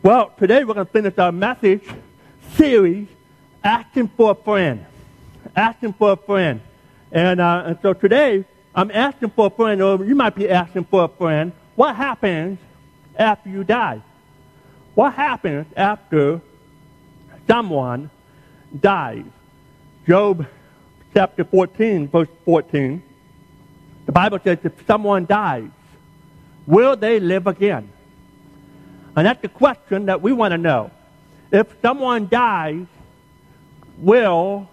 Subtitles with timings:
[0.00, 1.82] Well, today we're going to finish our message
[2.54, 3.08] series,
[3.64, 4.86] Asking for a Friend.
[5.56, 6.60] Asking for a friend.
[7.10, 8.44] And, uh, and so today,
[8.76, 12.60] I'm asking for a friend, or you might be asking for a friend, what happens
[13.16, 14.00] after you die?
[14.94, 16.40] What happens after
[17.48, 18.08] someone
[18.78, 19.24] dies?
[20.06, 20.46] Job
[21.12, 23.02] chapter 14, verse 14,
[24.06, 25.70] the Bible says if someone dies,
[26.68, 27.90] will they live again?
[29.18, 30.92] And that's the question that we want to know.
[31.50, 32.86] If someone dies,
[33.98, 34.68] will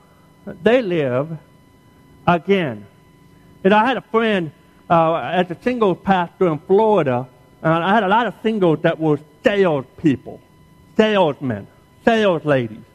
[0.45, 1.36] they live
[2.27, 2.86] again?
[3.63, 4.52] And I had a friend
[4.88, 7.27] uh, as a single pastor in Florida,
[7.63, 10.39] and I had a lot of singles that were salespeople,
[10.95, 11.66] salesmen,
[12.03, 12.86] sales ladies.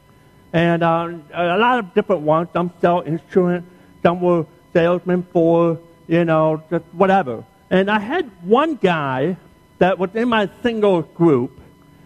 [0.53, 2.51] And uh, a lot of different ones.
[2.53, 3.67] Some sell insurance,
[4.05, 7.45] some were salesmen for, you know, just whatever.
[7.71, 9.37] And I had one guy
[9.81, 11.59] that was in my singles group,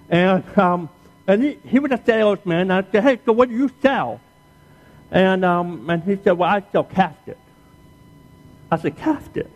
[0.08, 0.88] and, um,
[1.26, 2.70] and he, he was a salesman.
[2.70, 4.20] And I said, hey, so what do you sell?
[5.10, 7.40] And, um, and he said, well, I sell caskets.
[8.70, 9.50] I said, casket?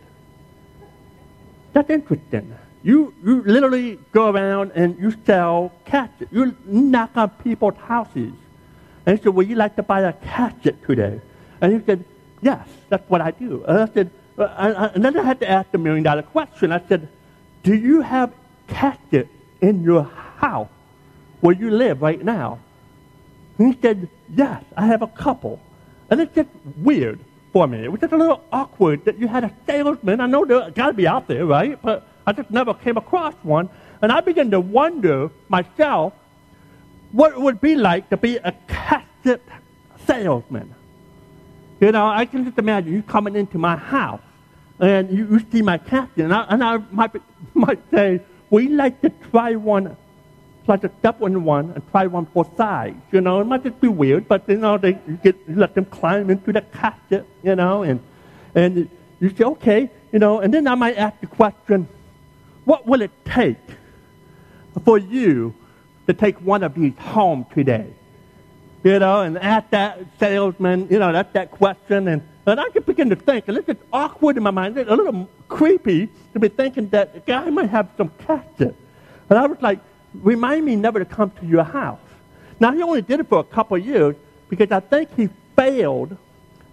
[1.73, 2.55] That's interesting.
[2.83, 6.31] You, you literally go around and you sell caskets.
[6.31, 8.33] You knock on people's houses.
[9.05, 11.19] And he said, Would you like to buy a casket today?
[11.61, 12.05] And he said,
[12.41, 13.63] Yes, that's what I do.
[13.67, 16.71] And I said, uh, and then I had to ask the million dollar question.
[16.71, 17.09] I said,
[17.69, 18.33] Do you have
[18.67, 19.27] casket
[19.61, 20.05] in your
[20.37, 20.69] house
[21.41, 22.57] where you live right now?
[23.59, 25.59] And he said, Yes, I have a couple.
[26.09, 27.19] And it's just weird
[27.53, 27.83] for me.
[27.83, 30.19] It was just a little awkward that you had a salesman.
[30.19, 31.79] I know they're got to be out there, right?
[31.79, 33.69] But I just never came across one.
[34.01, 36.13] And I began to wonder myself
[37.11, 39.43] what it would be like to be a casket
[40.07, 40.73] salesman.
[41.79, 44.21] You know, I can just imagine you coming into my house
[44.79, 47.11] and you, you see my casket, and I, and I might,
[47.53, 49.95] might say, we like to try one,
[50.65, 52.95] try to step on one and try one for size.
[53.11, 55.75] You know, it might just be weird, but you know, they you get you let
[55.75, 57.99] them climb into the casket, you know, and
[58.55, 58.89] and
[59.19, 61.87] you say, okay, you know, and then I might ask the question,
[62.65, 63.57] what will it take
[64.85, 65.53] for you
[66.07, 67.93] to take one of these home today?
[68.83, 72.07] You know, and ask that salesman, you know, that's that question.
[72.07, 72.21] And,
[72.51, 75.29] and I could begin to think, and it's just awkward in my mind, a little
[75.47, 78.75] creepy to be thinking that the guy might have some casket.
[79.29, 79.79] And I was like,
[80.13, 81.99] remind me never to come to your house.
[82.59, 84.15] Now, he only did it for a couple of years
[84.49, 86.17] because I think he failed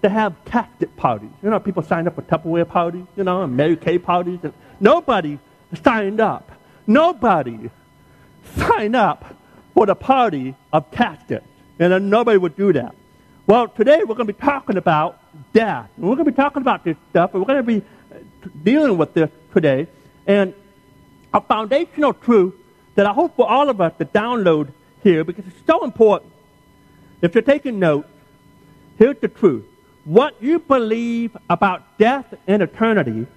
[0.03, 1.31] to have casket parties.
[1.43, 4.41] You know, people signed up for Tupperware parties, you know, and Mary Kay parties.
[4.43, 5.39] And nobody
[5.83, 6.51] signed up.
[6.87, 7.71] Nobody
[8.57, 9.35] signed up
[9.75, 11.47] for the party of caskets.
[11.79, 12.95] And nobody would do that.
[13.49, 15.21] Well, today we're going to be talking about
[15.53, 15.89] death.
[15.97, 18.19] And we're going to be talking about this stuff, and we're going to be uh,
[18.65, 19.87] dealing with this today.
[20.27, 20.53] And
[21.33, 22.55] a foundational truth
[22.97, 24.73] that I hope for all of us to download
[25.05, 26.33] here because it's so important.
[27.23, 28.09] If you're taking notes,
[28.99, 29.65] here's the truth.
[30.05, 33.29] What you believe about death and eternity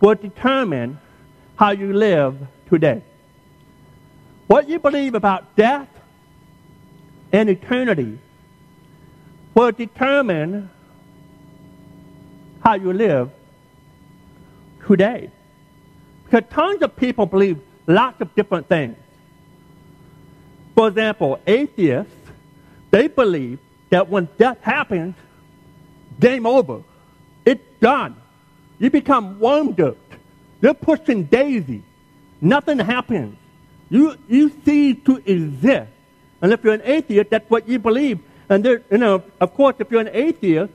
[0.00, 0.98] will determine
[1.54, 2.36] how you live
[2.68, 3.00] today.
[4.48, 5.88] What you believe about death
[7.32, 8.18] and eternity
[9.56, 10.68] will determine
[12.62, 13.30] how you live
[14.86, 15.30] today.
[16.24, 18.96] Because tons of people believe lots of different things.
[20.74, 22.12] For example, atheists,
[22.90, 23.58] they believe
[23.88, 25.14] that when death happens,
[26.20, 26.82] game over.
[27.46, 28.16] It's done.
[28.78, 29.96] You become worm dirt.
[30.60, 31.82] You're pushing daisy.
[32.42, 33.38] Nothing happens.
[33.88, 35.90] You, you cease to exist.
[36.42, 38.20] And if you're an atheist, that's what you believe.
[38.48, 40.72] And there, you know, of course, if you're an atheist,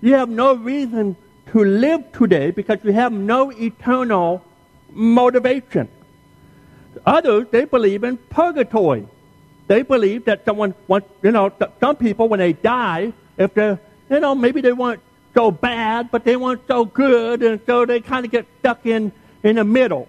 [0.00, 1.16] you have no reason
[1.52, 4.42] to live today because you have no eternal
[4.92, 5.88] motivation.
[7.04, 9.06] Others, they believe in purgatory.
[9.66, 14.20] They believe that someone wants, you know, some people when they die, if they're, you
[14.20, 15.02] know, maybe they weren't
[15.34, 19.12] so bad, but they weren't so good, and so they kind of get stuck in,
[19.44, 20.08] in the middle.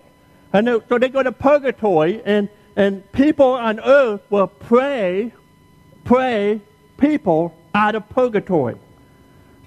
[0.53, 5.31] And they, so they go to purgatory, and, and people on earth will pray,
[6.05, 6.61] pray
[7.01, 8.77] people out of purgatory.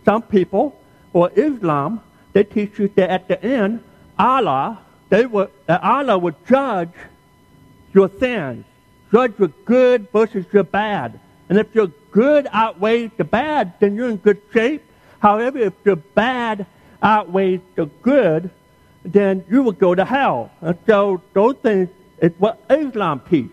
[0.05, 0.79] Some people,
[1.13, 2.01] or Islam,
[2.33, 3.83] they teach you that at the end,
[4.19, 6.95] Allah, they would, Allah will judge
[7.93, 8.65] your sins,
[9.13, 11.21] judge your good versus your bad.
[11.49, 14.83] And if your good outweighs the bad, then you're in good shape.
[15.19, 16.67] However, if the bad
[17.03, 18.51] outweighs the good,
[19.05, 20.51] then you will go to hell.
[20.61, 21.89] And so those things
[22.19, 23.51] is what Islam teaches.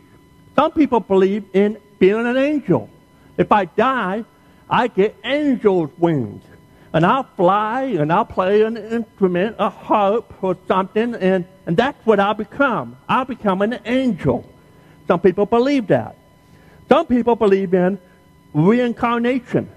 [0.55, 2.89] Some people believe in being an angel.
[3.37, 4.25] If I die,
[4.69, 6.43] I get angel's wings.
[6.93, 12.05] And I'll fly and I'll play an instrument, a harp or something, and, and that's
[12.05, 12.97] what I'll become.
[13.07, 14.45] I'll become an angel.
[15.07, 16.15] Some people believe that.
[16.89, 17.97] Some people believe in
[18.53, 19.69] reincarnation.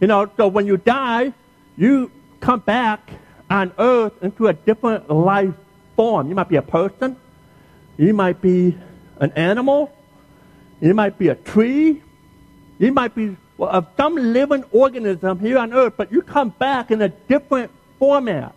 [0.00, 1.32] You know, so when you die,
[1.76, 2.10] you
[2.40, 3.10] come back
[3.50, 5.54] on earth into a different life
[5.96, 6.28] form.
[6.28, 7.16] You might be a person,
[7.96, 8.76] you might be
[9.20, 9.92] an animal,
[10.80, 12.02] you might be a tree,
[12.82, 17.00] you might be of some living organism here on earth, but you come back in
[17.00, 18.54] a different format.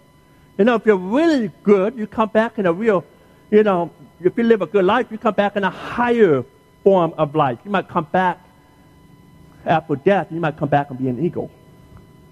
[0.57, 3.05] You know, if you're really good, you come back in a real,
[3.51, 6.43] you know, if you live a good life, you come back in a higher
[6.83, 7.59] form of life.
[7.65, 8.39] You might come back
[9.65, 11.51] after death, you might come back and be an eagle.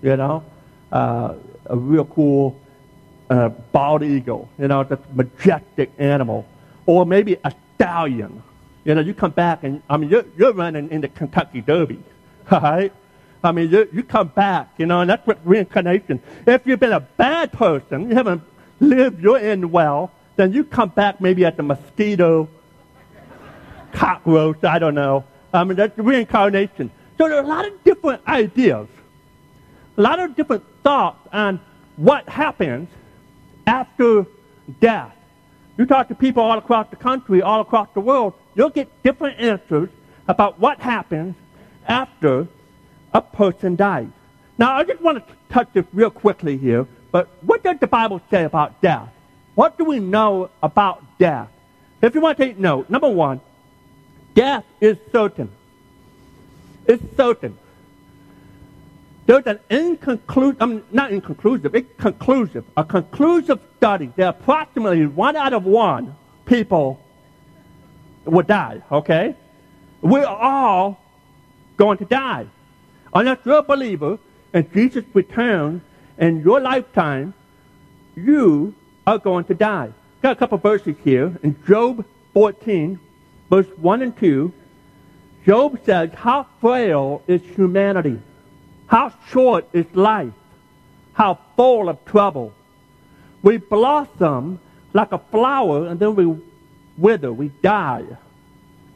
[0.01, 0.43] You know,
[0.91, 1.35] uh,
[1.67, 2.59] a real cool
[3.29, 4.49] uh, bald eagle.
[4.57, 6.47] You know, the majestic animal,
[6.87, 8.41] or maybe a stallion.
[8.83, 12.03] You know, you come back and I mean, you're, you're running in the Kentucky Derby,
[12.51, 12.91] right?
[13.43, 16.21] I mean, you, you come back, you know, and that's what reincarnation.
[16.47, 18.41] If you've been a bad person, you haven't
[18.79, 22.49] lived your end well, then you come back maybe as a mosquito,
[23.91, 25.25] cockroach, I don't know.
[25.53, 26.89] I mean, that's reincarnation.
[27.17, 28.87] So there are a lot of different ideas,
[29.97, 31.59] a lot of different thoughts on
[31.97, 32.89] what happens
[33.67, 34.25] after
[34.79, 35.15] death.
[35.77, 39.39] You talk to people all across the country, all across the world, you'll get different
[39.39, 39.89] answers
[40.27, 41.35] about what happens
[41.87, 42.47] after
[43.13, 44.07] a person dies.
[44.57, 48.21] Now, I just want to touch this real quickly here, but what does the Bible
[48.29, 49.09] say about death?
[49.55, 51.49] What do we know about death?
[52.01, 53.41] If you want to take note, number one,
[54.35, 55.51] death is certain.
[56.85, 57.57] It's certain.
[59.25, 65.35] There's an inconclusive, I mean, not inconclusive, it's conclusive, a conclusive study that approximately one
[65.35, 66.15] out of one
[66.45, 66.99] people
[68.25, 69.35] will die, okay?
[70.01, 70.99] We're all
[71.77, 72.47] going to die.
[73.13, 74.19] Unless you're a believer
[74.53, 75.81] and Jesus returns
[76.17, 77.33] in your lifetime,
[78.15, 78.75] you
[79.07, 79.93] are going to die.
[80.21, 82.99] Got a couple verses here in Job 14,
[83.49, 84.53] verse 1 and 2.
[85.45, 88.19] Job says, How frail is humanity?
[88.93, 90.33] How short is life?
[91.13, 92.53] How full of trouble?
[93.41, 94.59] We blossom
[94.93, 96.39] like a flower and then we
[96.95, 98.05] wither, we die.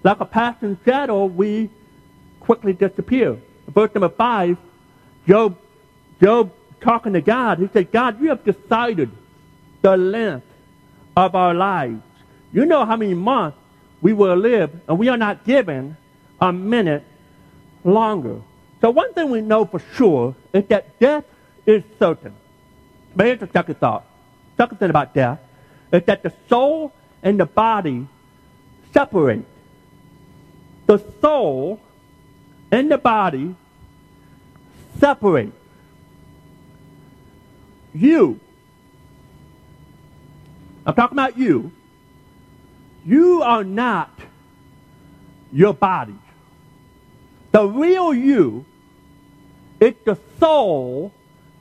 [0.03, 1.71] Like a passing shadow, we
[2.41, 3.39] quickly disappear.
[3.69, 4.57] Verse number 5,
[5.27, 5.57] Job,
[6.21, 9.09] Job talking to God, he said, God, you have decided
[9.81, 10.45] the length
[11.15, 12.03] of our lives.
[12.53, 13.57] You know how many months
[14.03, 15.97] we will live, and we are not given
[16.39, 17.03] a minute
[17.83, 18.41] longer.
[18.81, 21.25] So one thing we know for sure is that death
[21.65, 22.35] is certain.
[23.15, 24.05] But here's the second thought.
[24.55, 25.39] Second thing about death
[25.91, 26.93] is that the soul
[27.23, 28.07] and the body
[28.93, 29.45] separate.
[30.85, 31.79] The soul
[32.71, 33.55] and the body
[34.99, 35.53] separate.
[37.93, 38.39] You
[40.87, 41.73] I'm talking about you.
[43.05, 44.09] You are not
[45.51, 46.15] your body.
[47.57, 48.65] The real you
[49.79, 51.11] is the soul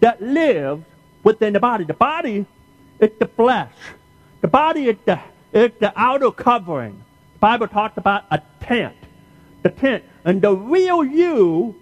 [0.01, 0.85] that lives
[1.23, 1.85] within the body.
[1.85, 2.45] The body
[3.01, 3.73] is the flesh.
[4.43, 5.19] The body is the,
[5.55, 7.03] is the outer covering.
[7.33, 8.95] The Bible talks about a tent.
[9.63, 10.05] The tent.
[10.27, 11.75] And the real you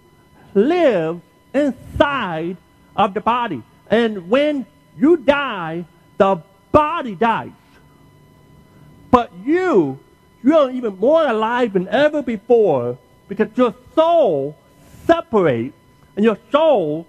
[0.53, 1.19] lives
[1.53, 2.55] inside
[2.95, 3.63] of the body.
[3.89, 4.65] And when
[4.97, 5.83] you die,
[6.17, 6.41] the
[6.71, 7.51] body dies.
[9.11, 9.99] But you,
[10.41, 14.55] you're even more alive than ever before because your soul
[15.05, 15.75] separates
[16.15, 17.07] and your soul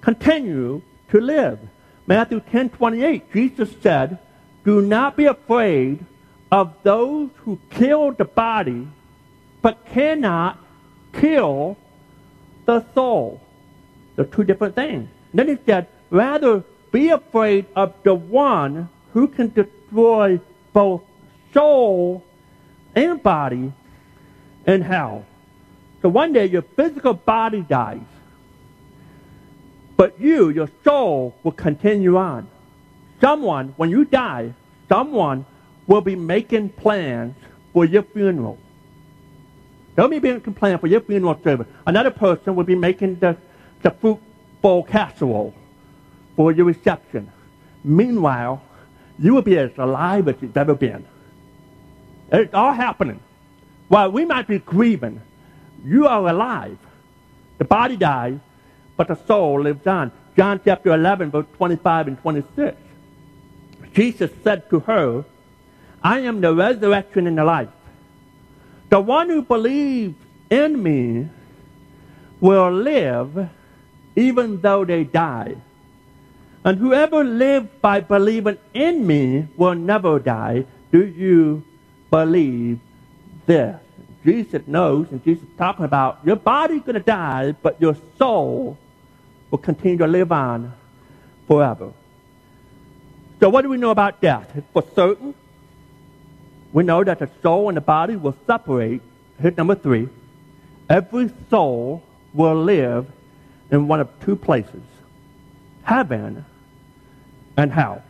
[0.00, 1.58] continue to live.
[2.06, 4.18] Matthew 10 28, Jesus said,
[4.64, 6.04] Do not be afraid
[6.50, 8.86] of those who kill the body,
[9.62, 10.58] but cannot
[11.12, 11.76] kill
[12.66, 13.40] the soul.
[14.16, 15.08] They're two different things.
[15.30, 20.40] And then he said, Rather be afraid of the one who can destroy
[20.72, 21.02] both
[21.52, 22.22] soul
[22.94, 23.72] and body
[24.66, 25.24] in hell.
[26.00, 28.00] So one day your physical body dies,
[29.96, 32.48] but you, your soul, will continue on.
[33.20, 34.52] Someone, when you die,
[34.88, 35.46] someone
[35.86, 37.36] will be making plans
[37.72, 38.58] for your funeral.
[39.94, 41.66] They'll be making plans for your funeral service.
[41.86, 43.36] Another person will be making the,
[43.82, 44.18] the fruit
[44.88, 45.54] casserole
[46.36, 47.30] for your reception.
[47.84, 48.62] Meanwhile,
[49.18, 51.04] you will be as alive as you've ever been.
[52.30, 53.20] It's all happening.
[53.92, 55.20] While we might be grieving,
[55.84, 56.78] you are alive.
[57.58, 58.38] The body dies,
[58.96, 60.10] but the soul lives on.
[60.34, 62.74] John chapter 11, verse 25 and 26.
[63.92, 65.26] Jesus said to her,
[66.02, 67.68] I am the resurrection and the life.
[68.88, 70.16] The one who believes
[70.48, 71.28] in me
[72.40, 73.46] will live
[74.16, 75.54] even though they die.
[76.64, 80.64] And whoever lives by believing in me will never die.
[80.90, 81.62] Do you
[82.10, 82.80] believe
[83.46, 83.81] this.
[84.24, 88.78] Jesus knows, and Jesus is talking about your body's going to die, but your soul
[89.50, 90.72] will continue to live on
[91.48, 91.92] forever.
[93.40, 94.62] So, what do we know about death?
[94.72, 95.34] For certain,
[96.72, 99.02] we know that the soul and the body will separate.
[99.40, 100.08] Here's number three.
[100.88, 102.02] Every soul
[102.32, 103.06] will live
[103.70, 104.82] in one of two places
[105.82, 106.44] heaven
[107.56, 108.02] and hell.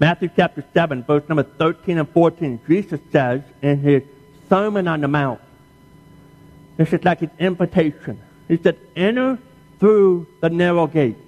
[0.00, 4.02] Matthew chapter 7, verse number 13 and 14, Jesus says in his
[4.48, 5.42] Sermon on the Mount,
[6.78, 8.18] this is like his invitation.
[8.48, 9.38] He said, Enter
[9.78, 11.18] through the narrow gate.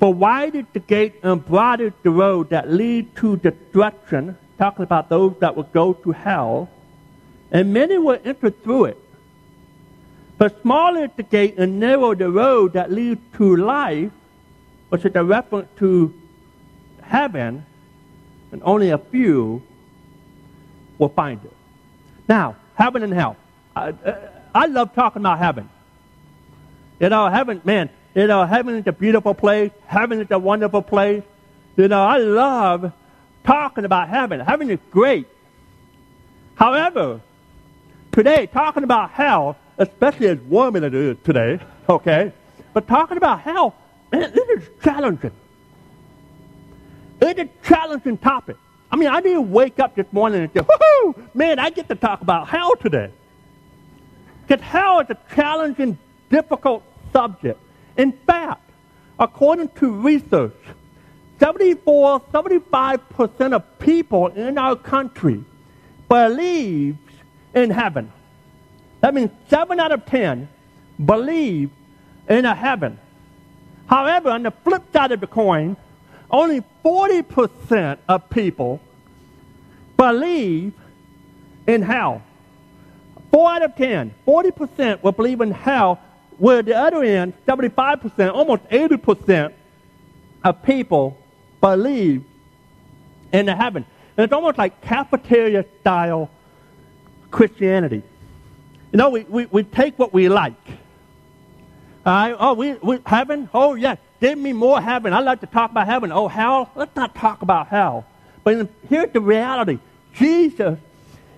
[0.00, 4.82] For wide is the gate and broad is the road that lead to destruction, talking
[4.82, 6.68] about those that will go to hell,
[7.50, 8.98] and many will enter through it.
[10.36, 14.12] But small is the gate and narrow the road that leads to life,
[14.90, 16.12] which is a reference to
[17.06, 17.64] heaven,
[18.52, 19.62] and only a few
[20.98, 21.52] will find it.
[22.28, 23.36] Now, heaven and hell.
[23.74, 24.18] I, uh,
[24.54, 25.68] I love talking about heaven.
[27.00, 29.72] You know, heaven, man, you know, heaven is a beautiful place.
[29.86, 31.22] Heaven is a wonderful place.
[31.76, 32.92] You know, I love
[33.42, 34.40] talking about heaven.
[34.40, 35.26] Heaven is great.
[36.54, 37.20] However,
[38.12, 41.58] today, talking about hell, especially as warm as it is today,
[41.88, 42.32] okay,
[42.72, 43.74] but talking about hell,
[44.12, 45.32] man, this is challenging.
[47.20, 48.56] It's a challenging topic.
[48.90, 51.94] I mean, I didn't wake up this morning and say, whoo, man, I get to
[51.94, 53.10] talk about hell today.
[54.46, 55.98] Because hell is a challenging,
[56.30, 57.58] difficult subject.
[57.96, 58.70] In fact,
[59.18, 60.54] according to research,
[61.40, 65.44] 74, 75% of people in our country
[66.08, 66.98] believes
[67.54, 68.12] in heaven.
[69.00, 70.48] That means 7 out of 10
[71.04, 71.70] believe
[72.28, 72.98] in a heaven.
[73.86, 75.76] However, on the flip side of the coin,
[76.30, 78.80] only 40% of people
[79.96, 80.72] believe
[81.66, 82.22] in hell.
[83.32, 86.00] 4 out of 10, 40% will believe in hell,
[86.38, 89.52] where the other end, 75%, almost 80%
[90.44, 91.18] of people
[91.60, 92.24] believe
[93.32, 93.84] in the heaven.
[94.16, 96.30] And it's almost like cafeteria style
[97.30, 98.02] Christianity.
[98.92, 100.54] You know, we, we, we take what we like.
[102.04, 102.36] Right?
[102.38, 103.48] Oh, we, we heaven?
[103.54, 103.96] Oh, yeah.
[104.20, 105.12] Give me more heaven.
[105.12, 106.12] I like to talk about heaven.
[106.12, 106.70] Oh, hell?
[106.74, 108.06] Let's not talk about hell.
[108.42, 109.78] But here's the reality
[110.14, 110.78] Jesus,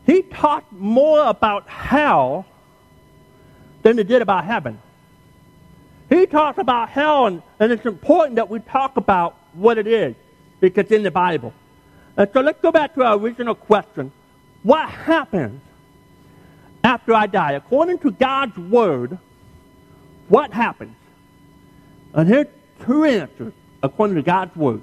[0.04, 2.46] he talked more about hell
[3.82, 4.80] than he did about heaven.
[6.08, 10.14] He talks about hell, and, and it's important that we talk about what it is
[10.60, 11.52] because it's in the Bible.
[12.16, 14.12] And so let's go back to our original question.
[14.62, 15.60] What happens
[16.82, 17.52] after I die?
[17.52, 19.18] According to God's Word,
[20.28, 20.96] what happens?
[22.14, 22.46] And here's
[22.84, 23.52] two answers
[23.82, 24.82] according to God's word.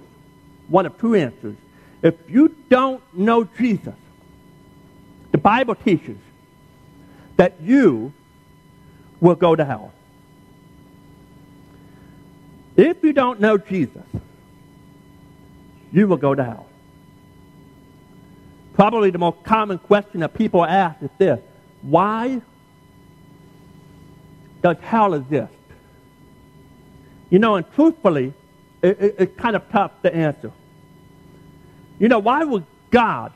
[0.68, 1.56] One of two answers.
[2.02, 3.96] If you don't know Jesus,
[5.32, 6.18] the Bible teaches
[7.38, 8.14] that you
[9.20, 9.94] will go to hell.
[12.76, 14.04] If you don't know Jesus,
[15.92, 16.68] you will go to hell.
[18.74, 21.40] Probably the most common question that people ask is this
[21.82, 22.42] Why
[24.64, 25.54] does hell exist?
[27.30, 28.34] You know, and truthfully,
[28.82, 30.52] it, it, it's kind of tough to answer.
[32.00, 33.34] You know, why would God,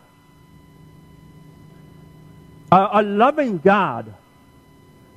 [2.71, 4.13] a, a loving God,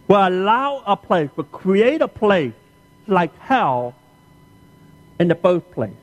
[0.08, 2.52] will allow a place, will create a place
[3.06, 3.94] like hell
[5.18, 5.94] in the first place?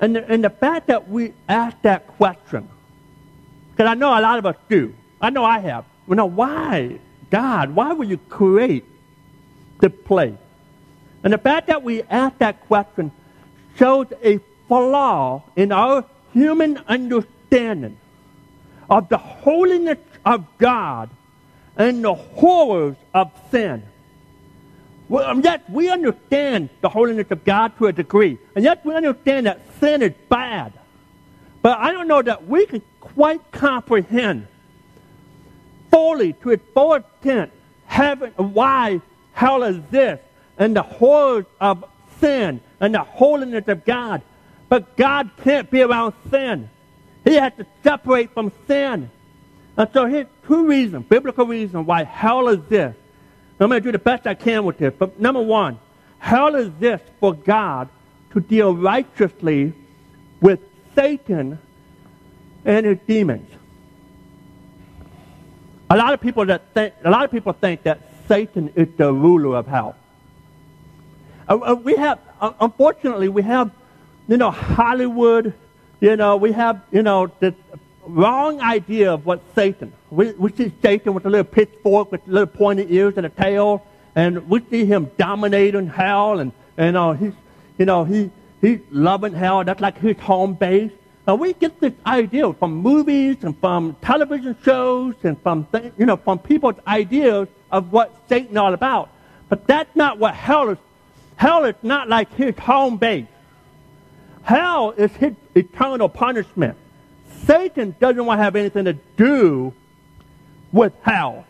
[0.00, 2.68] And the, and the fact that we ask that question,
[3.72, 4.94] because I know a lot of us do.
[5.20, 5.84] I know I have.
[6.08, 6.98] You know, why,
[7.30, 8.84] God, why would you create
[9.80, 10.34] the place?
[11.22, 13.10] And the fact that we ask that question
[13.76, 17.96] shows a flaw in our human understanding
[18.88, 21.10] of the holiness of God
[21.76, 23.82] and the horrors of sin.
[25.08, 28.94] Well, um, yes, we understand the holiness of God to a degree, and yes, we
[28.94, 30.72] understand that sin is bad.
[31.62, 34.46] But I don't know that we can quite comprehend
[35.90, 37.50] fully, to its full extent,
[37.86, 39.00] heaven, why
[39.38, 40.18] hell is this
[40.58, 41.84] and the horrors of
[42.18, 44.20] sin and the holiness of God.
[44.68, 46.68] But God can't be around sin.
[47.24, 49.08] He has to separate from sin.
[49.76, 53.00] And so here's two reasons, biblical reasons why hell exists.
[53.60, 54.92] I'm going to do the best I can with this.
[54.98, 55.78] But number one,
[56.18, 57.88] hell is this for God
[58.32, 59.72] to deal righteously
[60.40, 60.58] with
[60.96, 61.60] Satan
[62.64, 63.48] and his demons.
[65.90, 69.12] A lot of people that think, a lot of people think that Satan is the
[69.12, 69.96] ruler of hell.
[71.48, 73.70] Uh, uh, we have, uh, unfortunately, we have,
[74.28, 75.54] you know, Hollywood.
[76.00, 77.54] You know, we have, you know, the
[78.06, 79.92] wrong idea of what Satan.
[80.10, 83.84] We, we see Satan with a little pitchfork with little pointed ears and a tail,
[84.14, 87.32] and we see him dominating hell, and, and uh, he's,
[87.78, 88.30] you know, he,
[88.60, 89.64] he's loving hell.
[89.64, 90.92] That's like his home base.
[91.26, 95.66] And we get this idea from movies and from television shows and from,
[95.98, 99.10] you know, from people's ideas of what Satan's all about.
[99.48, 100.78] But that's not what hell is.
[101.36, 103.26] Hell is not like his home base.
[104.42, 106.76] Hell is his eternal punishment.
[107.44, 109.72] Satan doesn't want to have anything to do
[110.72, 111.44] with hell.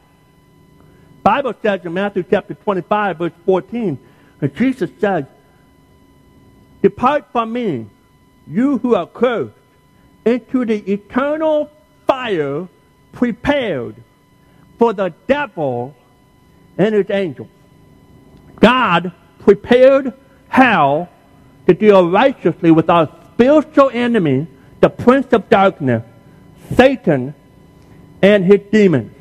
[1.23, 3.99] Bible says in Matthew chapter 25, verse 14,
[4.41, 5.25] and Jesus says,
[6.83, 7.87] Depart from me,
[8.47, 9.55] you who are cursed,
[10.25, 11.71] into the eternal
[12.07, 12.69] fire
[13.13, 13.97] prepared
[14.79, 15.95] for the devil
[16.79, 17.49] and his angels.
[18.61, 20.15] God prepared
[20.49, 21.09] hell
[21.67, 24.47] to deal righteously with our spiritual enemy,
[24.81, 26.05] the prince of darkness,
[26.75, 27.35] Satan,
[28.23, 29.13] and his demons.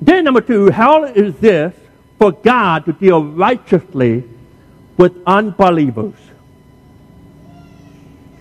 [0.00, 1.72] Then, number two, hell is this
[2.18, 4.24] for God to deal righteously
[4.96, 6.14] with unbelievers.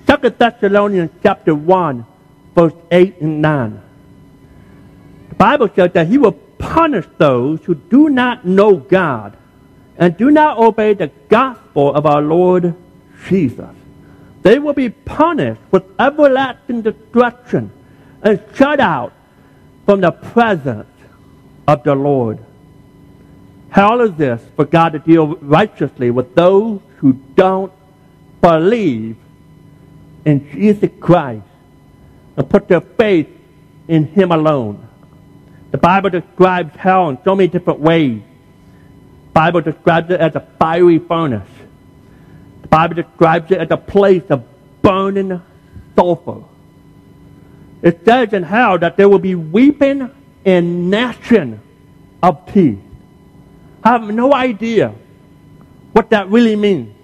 [0.06, 2.06] Second Thessalonians chapter 1,
[2.54, 3.82] verse 8 and 9.
[5.30, 9.38] The Bible says that he will punish those who do not know God
[9.98, 12.76] and do not obey the gospel of our Lord
[13.28, 13.76] Jesus.
[14.42, 17.72] They will be punished with everlasting destruction
[18.22, 19.14] and shut out
[19.86, 20.90] from the presence
[21.68, 22.40] of the Lord.
[23.70, 27.72] Hell is this for God to deal righteously with those who don't
[28.42, 29.18] believe
[30.26, 31.46] in Jesus Christ
[32.38, 33.30] and put their faith
[33.88, 34.85] in Him alone.
[35.76, 38.22] The Bible describes hell in so many different ways.
[38.22, 41.50] The Bible describes it as a fiery furnace.
[42.62, 44.46] The Bible describes it as a place of
[44.82, 45.42] burning
[45.94, 46.46] sulfur.
[47.82, 50.10] It says in hell that there will be weeping
[50.46, 51.60] and gnashing
[52.24, 52.80] of teeth.
[53.84, 54.96] I have no idea
[55.92, 56.96] what that really means.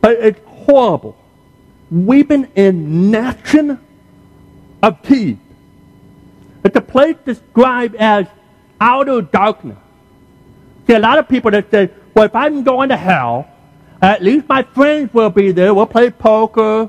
[0.00, 1.16] But it's horrible.
[1.88, 3.78] Weeping and gnashing
[4.82, 5.38] of teeth.
[6.64, 8.26] It's a place described as
[8.80, 9.78] outer darkness.
[10.86, 13.48] See, a lot of people that say, well, if I'm going to hell,
[14.00, 15.74] at least my friends will be there.
[15.74, 16.88] We'll play poker.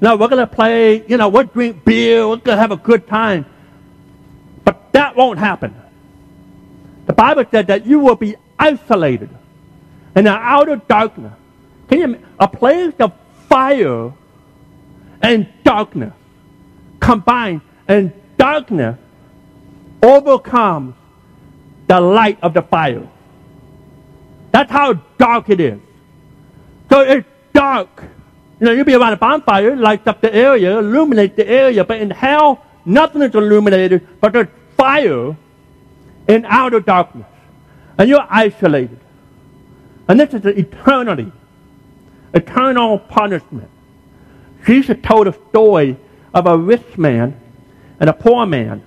[0.00, 2.28] No, we're going to play, you know, we'll drink beer.
[2.28, 3.46] We're going to have a good time.
[4.64, 5.74] But that won't happen.
[7.06, 9.30] The Bible said that you will be isolated
[10.16, 11.32] in the outer darkness.
[11.88, 13.12] Can you a place of
[13.48, 14.12] fire
[15.22, 16.12] and darkness
[17.00, 18.12] combined, and
[18.44, 18.98] darkness
[20.02, 20.94] overcomes
[21.86, 23.08] the light of the fire.
[24.52, 25.80] That's how dark it is.
[26.90, 28.02] So it's dark.
[28.60, 32.02] You know, you'll be around a bonfire, lights up the area, illuminates the area, but
[32.02, 35.34] in hell, nothing is illuminated but the fire
[36.28, 37.26] in outer darkness.
[37.96, 39.00] And you're isolated.
[40.06, 41.32] And this is the eternity,
[42.34, 43.70] eternal punishment.
[44.66, 45.96] Jesus told a story
[46.34, 47.40] of a rich man
[48.04, 48.82] and a poor man.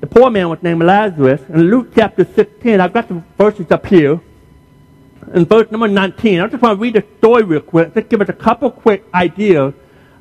[0.00, 1.42] The poor man was named Lazarus.
[1.50, 4.18] In Luke chapter 16, I've got the verses up here.
[5.34, 7.92] In verse number 19, I just want to read the story real quick.
[7.92, 9.74] Just give us a couple quick ideas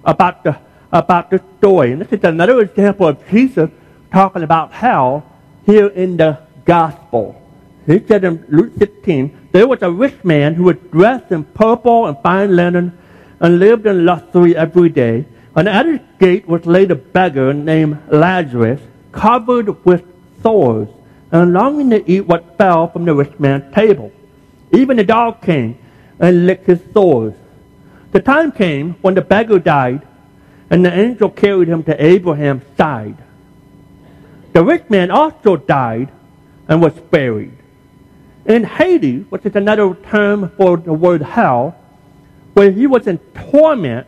[0.03, 0.59] about the,
[0.91, 1.93] about the story.
[1.93, 3.69] And this is another example of Jesus
[4.11, 5.23] talking about hell
[5.65, 7.41] here in the gospel.
[7.85, 12.07] He said in Luke 16, there was a rich man who was dressed in purple
[12.07, 12.97] and fine linen
[13.39, 15.25] and lived in luxury every day.
[15.55, 20.03] And at his gate was laid a beggar named Lazarus, covered with
[20.41, 20.89] sores,
[21.31, 24.11] and longing to eat what fell from the rich man's table.
[24.71, 25.77] Even the dog came
[26.19, 27.33] and licked his sores.
[28.11, 30.05] The time came when the beggar died,
[30.69, 33.17] and the angel carried him to Abraham's side.
[34.53, 36.11] The rich man also died
[36.67, 37.57] and was buried.
[38.45, 41.75] In Hades, which is another term for the word hell,
[42.53, 43.17] where he was in
[43.51, 44.07] torment,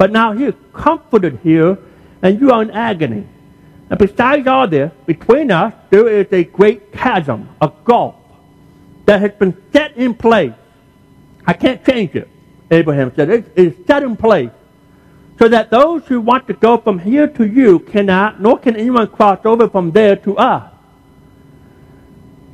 [0.00, 1.76] But now he's comforted here
[2.22, 3.26] and you are in agony.
[3.90, 8.14] And besides all this, between us there is a great chasm, a gulf,
[9.04, 10.54] that has been set in place.
[11.46, 12.30] I can't change it,
[12.70, 13.28] Abraham said.
[13.28, 14.48] It is set in place.
[15.38, 19.06] so that those who want to go from here to you cannot, nor can anyone
[19.06, 20.72] cross over from there to us.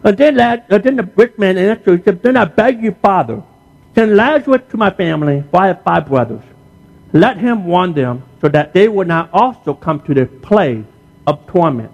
[0.03, 2.91] And then, that, and then the rich man answered, he said, Then I beg you,
[3.01, 3.41] Father,
[3.95, 6.43] send Lazarus to my family, for I have five brothers.
[7.17, 10.85] Let him warn them, so that they will not also come to the place
[11.27, 11.91] of torment.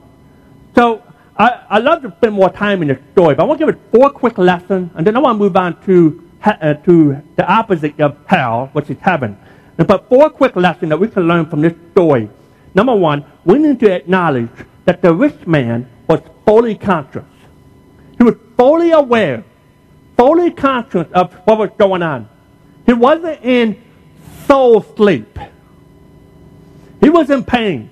[0.74, 1.00] So
[1.36, 3.74] I, I love to spend more time in the story, but I want to give
[3.76, 7.46] it four quick lessons, and then I want to move on to, uh, to the
[7.48, 9.38] opposite of hell, which is heaven.
[9.76, 12.28] But four quick lessons that we can learn from this story.
[12.74, 14.50] Number one, we need to acknowledge
[14.86, 17.24] that the rich man was fully conscious.
[18.18, 19.44] He was fully aware,
[20.16, 22.28] fully conscious of what was going on.
[22.86, 23.80] He wasn't in
[24.46, 25.38] soul sleep.
[27.00, 27.90] He was in pain.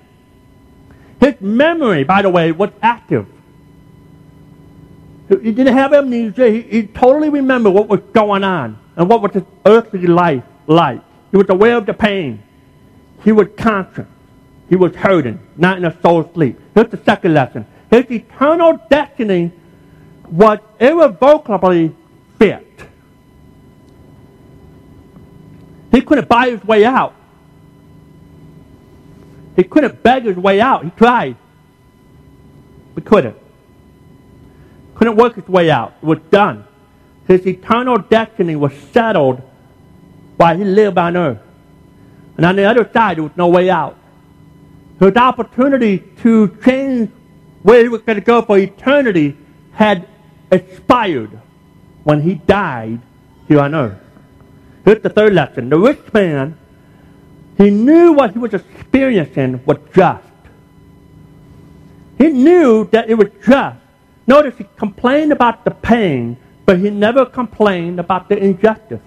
[1.19, 3.27] His memory, by the way, was active.
[5.29, 6.49] He didn't have amnesia.
[6.49, 11.01] He, he totally remembered what was going on and what was his earthly life like.
[11.31, 12.43] He was aware of the pain.
[13.23, 14.07] He was conscious.
[14.67, 16.59] He was hurting, not in a soul sleep.
[16.73, 17.65] Here's the second lesson.
[17.89, 19.51] His eternal destiny
[20.29, 21.93] was irrevocably
[22.39, 22.67] fit.
[25.91, 27.13] He couldn't buy his way out.
[29.55, 30.83] He couldn't beg his way out.
[30.83, 31.37] He tried.
[32.93, 33.37] But couldn't.
[34.95, 35.93] Couldn't work his way out.
[36.01, 36.65] It was done.
[37.29, 39.41] His eternal destiny was settled
[40.35, 41.39] while he lived on earth.
[42.35, 43.97] And on the other side, there was no way out.
[44.99, 47.09] His opportunity to change
[47.63, 49.37] where he was going to go for eternity
[49.71, 50.09] had
[50.51, 51.39] expired
[52.03, 52.99] when he died
[53.47, 54.00] here on earth.
[54.85, 55.69] Here's the third lesson.
[55.69, 56.57] The rich man,
[57.57, 60.23] he knew what he was experiencing was just.
[62.17, 63.77] He knew that it was just.
[64.27, 69.01] Notice he complained about the pain, but he never complained about the injustice.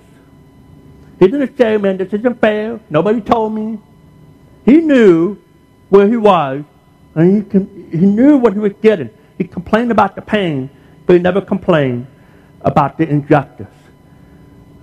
[1.19, 2.81] He didn't say, man, this isn't fair.
[2.91, 3.79] Nobody told me.
[4.65, 5.37] He knew
[5.89, 6.65] where he was,
[7.15, 9.11] and he, he knew what he was getting.
[9.39, 10.71] He complained about the pain,
[11.07, 12.07] but he never complained
[12.63, 13.74] about the injustice.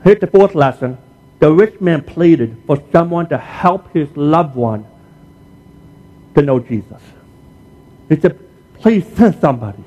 [0.04, 0.98] Here's the fourth lesson.
[1.40, 4.86] The rich man pleaded for someone to help his loved one
[6.36, 7.02] to know Jesus.
[8.10, 8.40] He said,
[8.76, 9.84] please send somebody.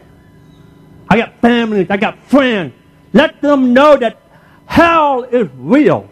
[1.09, 2.75] I got families, I got friends.
[3.13, 4.21] Let them know that
[4.67, 6.09] hell is real.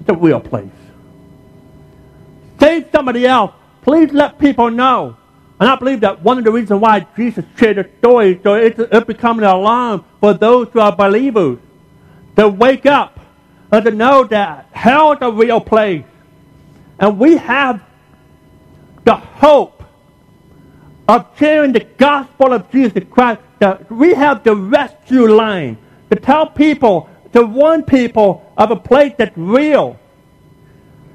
[0.00, 0.68] It's a real place.
[2.58, 3.52] Save somebody else.
[3.82, 5.16] Please let people know.
[5.58, 8.78] And I believe that one of the reasons why Jesus shared the story so it's,
[8.78, 11.58] it becoming an alarm for those who are believers
[12.36, 13.18] to wake up
[13.72, 16.04] and to know that hell is a real place.
[16.98, 17.82] And we have
[19.04, 19.82] the hope
[21.08, 23.40] of sharing the gospel of Jesus Christ.
[23.58, 25.76] That we have the rescue line
[26.10, 29.98] to tell people, to warn people of a place that's real.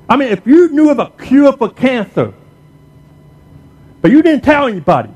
[0.07, 2.33] I mean, if you knew of a cure for cancer,
[4.01, 5.09] but you didn't tell anybody,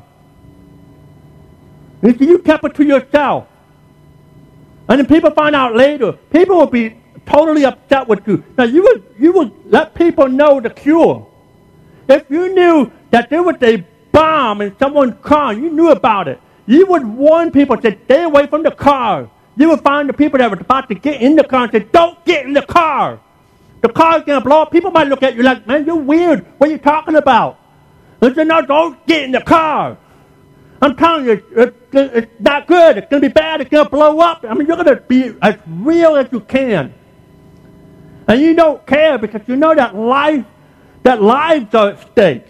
[2.02, 3.48] you kept it to yourself,
[4.90, 8.44] and then people find out later, people will be totally upset with you.
[8.58, 11.28] Now, you would, you would let people know the cure.
[12.08, 16.42] If you knew that there was a bomb in someone's car, you knew about it,
[16.66, 19.30] you would warn people, to stay away from the car.
[19.56, 21.80] You would find the people that were about to get in the car and say,
[21.80, 23.20] don't get in the car.
[23.82, 24.72] The car's going to blow up.
[24.72, 26.46] People might look at you like, man, you're weird.
[26.58, 27.60] What are you talking about?
[28.22, 29.98] And say, no, don't get in the car.
[30.82, 32.98] I'm telling you, it's, it's not good.
[32.98, 33.60] It's going to be bad.
[33.60, 34.46] It's going to blow up.
[34.48, 36.94] I mean, you're going to be as real as you can.
[38.28, 40.46] And you don't care because you know that life,
[41.04, 42.46] that lives are at stake.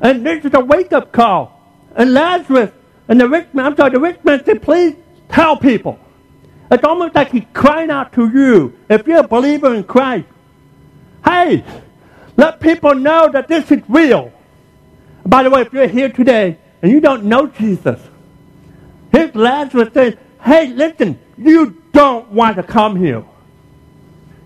[0.00, 1.52] And this is a wake-up call.
[1.94, 2.72] And Lazarus
[3.08, 4.96] and the rich man, I'm sorry, the rich man said, please
[5.30, 5.98] tell people.
[6.70, 8.76] It's almost like he's crying out to you.
[8.90, 10.26] If you're a believer in Christ,
[11.24, 11.64] hey,
[12.36, 14.32] let people know that this is real.
[15.24, 18.00] By the way, if you're here today and you don't know Jesus,
[19.12, 23.24] here's Lazarus saying, hey, listen, you don't want to come here.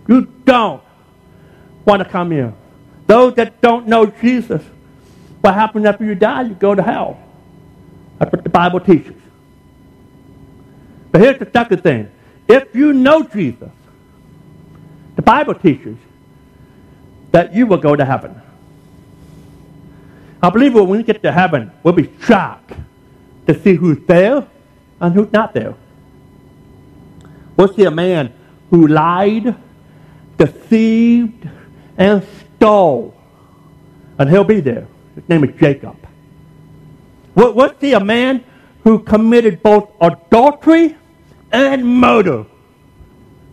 [0.09, 0.83] You don't
[1.85, 2.55] want to come here.
[3.07, 4.63] Those that don't know Jesus,
[5.41, 6.43] what happens after you die?
[6.43, 7.19] You go to hell.
[8.19, 9.17] That's what the Bible teaches.
[11.11, 12.11] But here's the second thing.
[12.49, 13.71] If you know Jesus,
[15.17, 15.97] the Bible teaches
[17.33, 18.41] that you will go to heaven.
[20.43, 22.73] I believe when we get to heaven, we'll be shocked
[23.47, 24.47] to see who's there
[25.01, 25.75] and who's not there.
[27.57, 28.33] We'll see a man
[28.71, 29.55] who lied,
[30.39, 31.49] deceived,
[31.99, 32.27] and
[32.57, 33.15] stole.
[34.19, 34.87] And he'll be there.
[35.15, 35.97] His name is Jacob.
[37.35, 38.45] We'll, we'll see a man
[38.83, 40.97] who committed both adultery
[41.53, 42.47] and murder.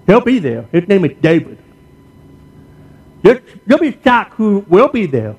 [0.05, 0.69] He'll be there.
[0.71, 1.57] His name is David.
[3.23, 5.35] You'll be shocked who will be there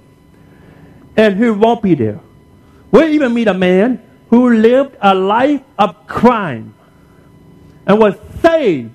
[1.19, 2.21] and who won't be there.
[2.93, 4.01] We'll even meet a man
[4.31, 6.75] who lived a life of crime
[7.87, 8.95] and was saved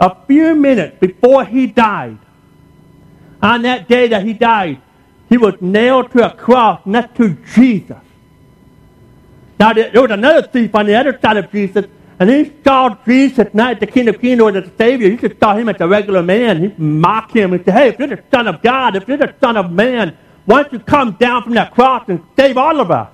[0.00, 2.18] a few minutes before he died.
[3.42, 4.80] On that day that he died,
[5.28, 7.98] he was nailed to a cross next to Jesus.
[9.60, 11.84] Now, there was another thief on the other side of Jesus,
[12.18, 15.10] and he saw Jesus not the King of Kings or the Savior.
[15.10, 16.62] He just saw him as a regular man.
[16.62, 19.34] He mocked him and said, Hey, if you're the Son of God, if you're the
[19.40, 20.16] Son of Man,
[20.48, 23.10] don't you come down from that cross and save all of us?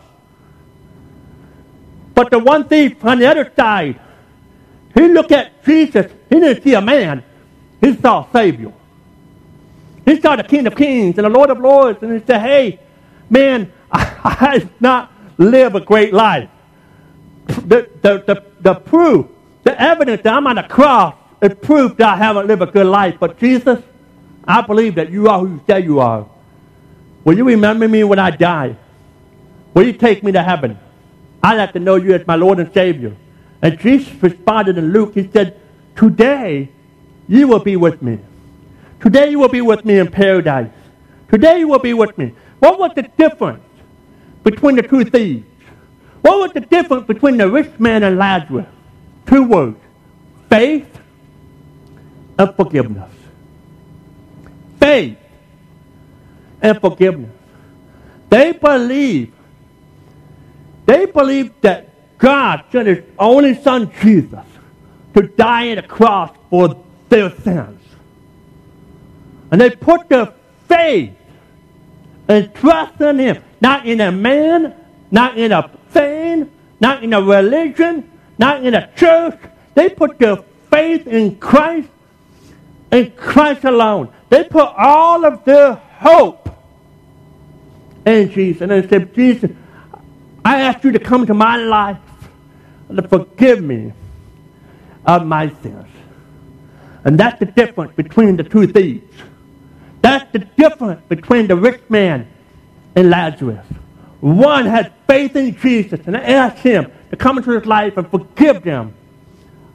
[2.14, 4.00] But the one thief on the other side,
[4.94, 6.10] he looked at Jesus.
[6.30, 7.24] He didn't see a man.
[7.80, 8.72] He saw a Savior.
[10.04, 12.78] He saw the King of Kings and the Lord of Lords, and he said, Hey,
[13.28, 16.48] man, I, I not live a great life.
[17.46, 19.26] The, the, the, the proof,
[19.64, 22.86] the evidence that I'm on the cross is proof that I haven't lived a good
[22.86, 23.16] life.
[23.18, 23.80] But Jesus,
[24.46, 26.26] I believe that you are who you say you are.
[27.24, 28.76] Will you remember me when I die?
[29.72, 30.78] Will you take me to heaven?
[31.42, 33.16] I'd like to know you as my Lord and Savior.
[33.62, 35.60] And Jesus responded in Luke, he said,
[35.96, 36.70] Today
[37.28, 38.18] you will be with me.
[39.00, 40.70] Today you will be with me in paradise.
[41.30, 42.34] Today you will be with me.
[42.58, 43.64] What was the difference
[44.42, 45.46] between the two thieves?
[46.20, 48.66] What was the difference between the rich man and Lazarus?
[49.26, 49.78] Two words
[50.48, 50.88] faith
[52.38, 53.10] and forgiveness.
[54.78, 55.18] Faith
[56.64, 57.30] and forgiveness.
[58.30, 59.32] They believe,
[60.86, 64.46] they believe that God sent his only son Jesus
[65.14, 67.80] to die on the cross for their sins.
[69.50, 70.32] And they put their
[70.66, 71.12] faith
[72.28, 74.74] and trust in him, not in a man,
[75.10, 76.50] not in a thing,
[76.80, 79.38] not in a religion, not in a church.
[79.74, 80.38] They put their
[80.70, 81.90] faith in Christ
[82.90, 84.12] in Christ alone.
[84.30, 86.43] They put all of their hope
[88.06, 88.62] in Jesus.
[88.62, 89.50] And I said, Jesus,
[90.44, 91.98] I ask you to come into my life
[92.88, 93.92] and to forgive me
[95.06, 95.86] of my sins.
[97.04, 99.12] And that's the difference between the two thieves.
[100.02, 102.28] That's the difference between the rich man
[102.94, 103.66] and Lazarus.
[104.20, 108.62] One had faith in Jesus and asked him to come into his life and forgive
[108.62, 108.94] them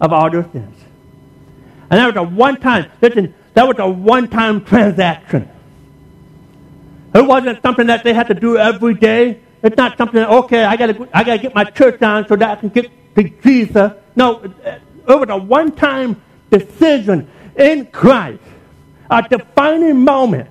[0.01, 0.75] of all their sins.
[1.91, 5.49] And that was a one-time, listen, that was a one-time transaction.
[7.13, 9.39] It wasn't something that they had to do every day.
[9.63, 12.49] It's not something that, okay, I gotta, I gotta get my church down so that
[12.49, 13.91] I can get to Jesus.
[14.15, 18.43] No, it was a one-time decision in Christ.
[19.09, 20.49] A defining moment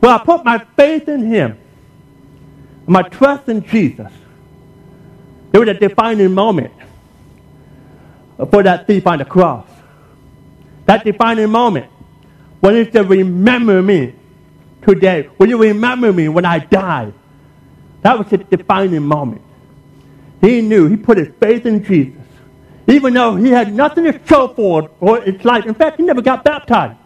[0.00, 1.58] where I put my faith in Him
[2.86, 4.10] my trust in Jesus.
[5.52, 6.72] It was a defining moment
[8.50, 9.66] for that thief on the cross.
[10.86, 11.90] That defining moment
[12.60, 14.14] when he said, Remember me
[14.82, 15.28] today.
[15.38, 17.12] Will you remember me when I die?
[18.02, 19.42] That was a defining moment.
[20.40, 22.20] He knew, he put his faith in Jesus.
[22.88, 25.66] Even though he had nothing to show for it for his life.
[25.66, 26.98] In fact, he never got baptized.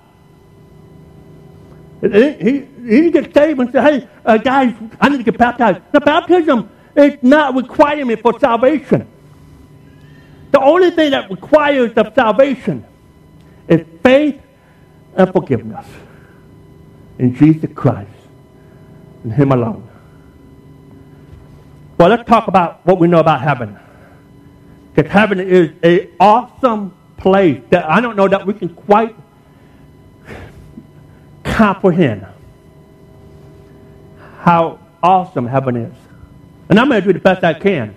[2.00, 5.36] He, he, he didn't get saved and say, hey, uh, guys, I need to get
[5.36, 5.80] baptized.
[5.92, 9.06] The baptism is not requirement for salvation.
[10.50, 12.86] The only thing that requires of salvation
[13.68, 14.40] is faith
[15.14, 15.86] and forgiveness
[17.18, 18.10] in Jesus Christ
[19.22, 19.88] and Him alone.
[21.98, 23.78] Well, let's talk about what we know about heaven.
[24.94, 29.14] Because heaven is an awesome place that I don't know that we can quite
[31.44, 32.26] comprehend
[34.40, 35.94] how awesome heaven is.
[36.68, 37.94] And I'm going to do the best I can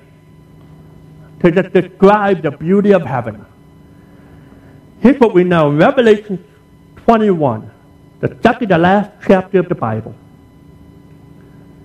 [1.41, 3.45] to just describe the beauty of heaven.
[5.01, 5.71] Here's what we know.
[5.71, 6.43] Revelation
[7.05, 7.71] 21,
[8.19, 10.13] the second to last chapter of the Bible.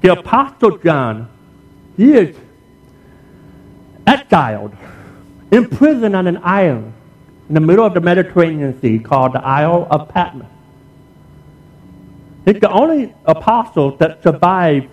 [0.01, 1.29] The Apostle John,
[1.97, 2.37] he is
[4.07, 4.75] exiled,
[5.51, 6.93] imprisoned on an island
[7.49, 10.49] in the middle of the Mediterranean Sea called the Isle of Patmos.
[12.45, 14.89] He's the only apostle that survived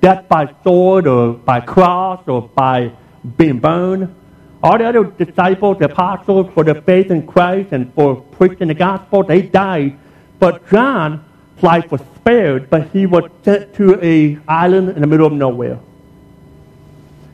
[0.00, 2.92] death by sword or by cross or by
[3.36, 4.14] being burned.
[4.62, 8.74] All the other disciples, the apostles, for their faith in Christ and for preaching the
[8.74, 9.98] gospel, they died.
[10.44, 11.22] But John's
[11.62, 15.78] life was spared, but he was sent to an island in the middle of nowhere.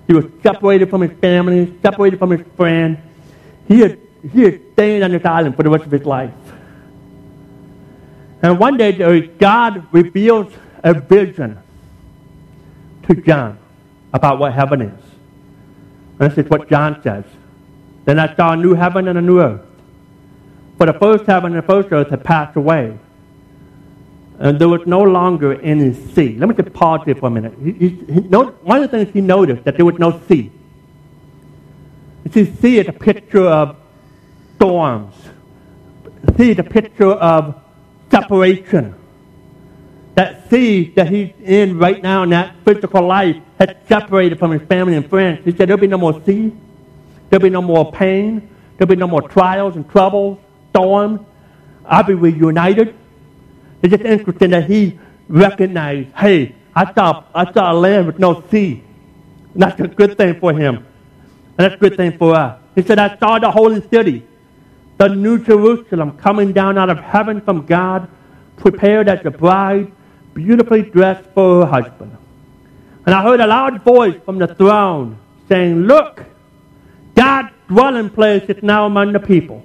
[0.06, 3.00] He was separated from his family, separated from his friends.
[3.66, 3.98] He had,
[4.32, 6.32] he had stayed on this island for the rest of his life.
[8.42, 8.92] And one day
[9.26, 10.52] God reveals
[10.84, 11.58] a vision
[13.08, 13.58] to John
[14.14, 15.04] about what heaven is.
[16.20, 17.24] And this is what John says.
[18.04, 19.66] Then I saw a new heaven and a new earth.
[20.80, 22.98] For the first heaven and the first earth had passed away.
[24.38, 26.38] And there was no longer any sea.
[26.38, 27.52] Let me just pause here for a minute.
[27.62, 30.50] He, he, he, one of the things he noticed that there was no sea.
[32.24, 33.76] You see, sea is a picture of
[34.54, 35.14] storms.
[36.38, 37.62] Sea is a picture of
[38.10, 38.94] separation.
[40.14, 44.62] That sea that he's in right now in that physical life has separated from his
[44.62, 45.44] family and friends.
[45.44, 46.56] He said there'll be no more sea.
[47.28, 48.48] There'll be no more pain.
[48.78, 50.38] There'll be no more trials and troubles,
[50.70, 51.20] storms.
[51.84, 52.94] I'll be reunited.
[53.82, 58.42] It's just interesting that he recognized, hey, I saw, I saw a land with no
[58.50, 58.82] sea.
[59.54, 60.76] And that's a good thing for him.
[60.76, 62.60] And that's a good thing for us.
[62.74, 64.26] He said, I saw the holy city,
[64.98, 68.08] the new Jerusalem coming down out of heaven from God,
[68.56, 69.90] prepared as a bride,
[70.34, 72.16] beautifully dressed for her husband.
[73.06, 76.24] And I heard a loud voice from the throne saying, Look,
[77.14, 79.64] God's dwelling place is now among the people,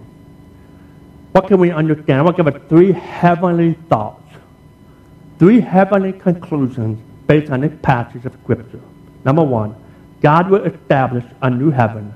[1.31, 2.19] What can we understand?
[2.19, 4.21] I want to give us three heavenly thoughts,
[5.39, 8.81] three heavenly conclusions based on this passage of Scripture.
[9.23, 9.75] Number one,
[10.21, 12.13] God will establish a new heaven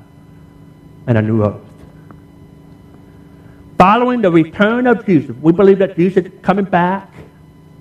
[1.08, 1.62] and a new earth.
[3.78, 7.10] Following the return of Jesus, we believe that Jesus is coming back.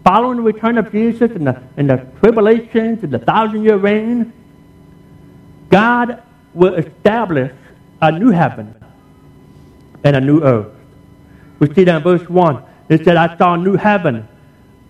[0.04, 4.32] Following the return of Jesus and the, and the tribulations and the thousand year reign,
[5.70, 7.52] God will establish
[8.02, 8.74] a new heaven
[10.04, 10.72] and a new earth.
[11.58, 12.62] We see that in verse 1.
[12.88, 14.28] It said, I saw a new heaven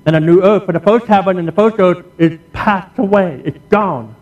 [0.06, 0.66] and a new earth.
[0.66, 3.42] For the first heaven and the first earth is passed away.
[3.44, 4.16] It's gone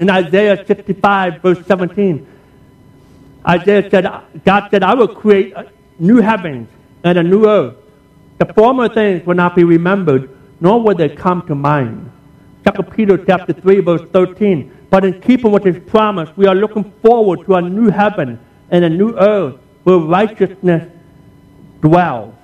[0.00, 2.26] in Isaiah 65, verse 17,
[3.46, 4.04] Isaiah said,
[4.44, 5.54] God said, I will create
[5.98, 6.68] new heavens
[7.04, 7.76] and a new earth.
[8.38, 10.30] The former things will not be remembered,
[10.60, 12.10] nor will they come to mind.
[12.74, 14.86] 2 Peter chapter 3, verse 13.
[14.90, 18.84] But in keeping with his promise, we are looking forward to a new heaven and
[18.84, 20.90] a new earth where righteousness
[21.80, 22.34] dwells.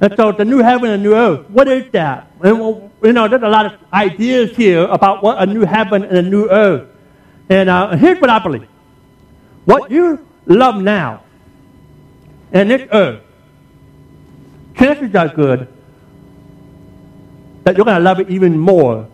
[0.00, 2.30] And so the new heaven and new earth, what is that?
[2.40, 6.16] And, you know, there's a lot of ideas here about what a new heaven and
[6.18, 6.88] a new earth.
[7.48, 8.68] And uh, here's what I believe.
[9.64, 11.22] What you love now
[12.52, 13.22] and this earth,
[14.74, 15.68] chances are good
[17.64, 19.08] that you're going to love it even more,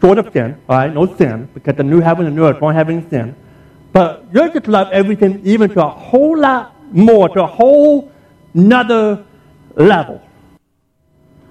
[0.00, 0.92] short of sin, all right?
[0.92, 3.34] No sin, because the new heaven and new earth won't have any sin.
[3.92, 8.12] But you're just love everything even to a whole lot more, to a whole
[8.54, 9.24] another
[9.76, 10.22] level.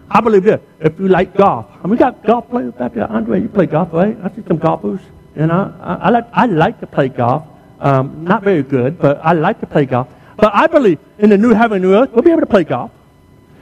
[0.09, 0.61] I believe this.
[0.79, 3.09] If you like golf, and we got golf players back there.
[3.11, 4.17] Andre, you play golf, right?
[4.23, 5.01] I see some golfers,
[5.35, 7.45] and I, I, I like I like to play golf.
[7.79, 10.07] Um, not very good, but I like to play golf.
[10.37, 12.63] But I believe in the new heaven and new earth, we'll be able to play
[12.63, 12.91] golf.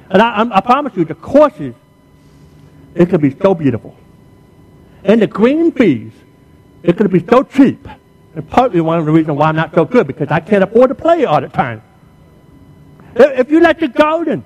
[0.10, 1.74] And I, I, I promise you, the courses,
[2.94, 3.96] it could be so beautiful.
[5.04, 6.12] And the green fees,
[6.84, 7.88] it could be so cheap.
[8.36, 10.90] And partly one of the reasons why I'm not so good, because I can't afford
[10.90, 11.82] to play all the time.
[13.16, 14.44] If, you like the garden,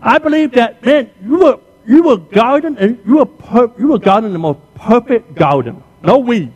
[0.00, 3.98] I believe that, man, you were, you were garden, and you were, per, you were
[3.98, 5.82] garden the most perfect garden.
[6.00, 6.52] No weeds.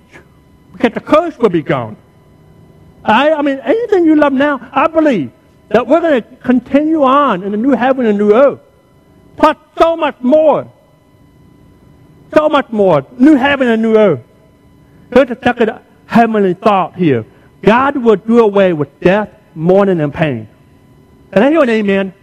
[0.73, 1.97] Because the curse will be gone.
[3.05, 5.33] I, I mean, anything you love now, I believe
[5.71, 8.61] that we're going to continue on in the new heaven and new earth.
[9.37, 10.71] Plus so much more.
[12.33, 13.05] So much more.
[13.19, 14.21] New heaven and new earth.
[15.13, 17.27] Here's a second heavenly thought here.
[17.63, 20.49] God will do away with death, mourning, and pain.
[21.33, 22.15] Can I hear an amen?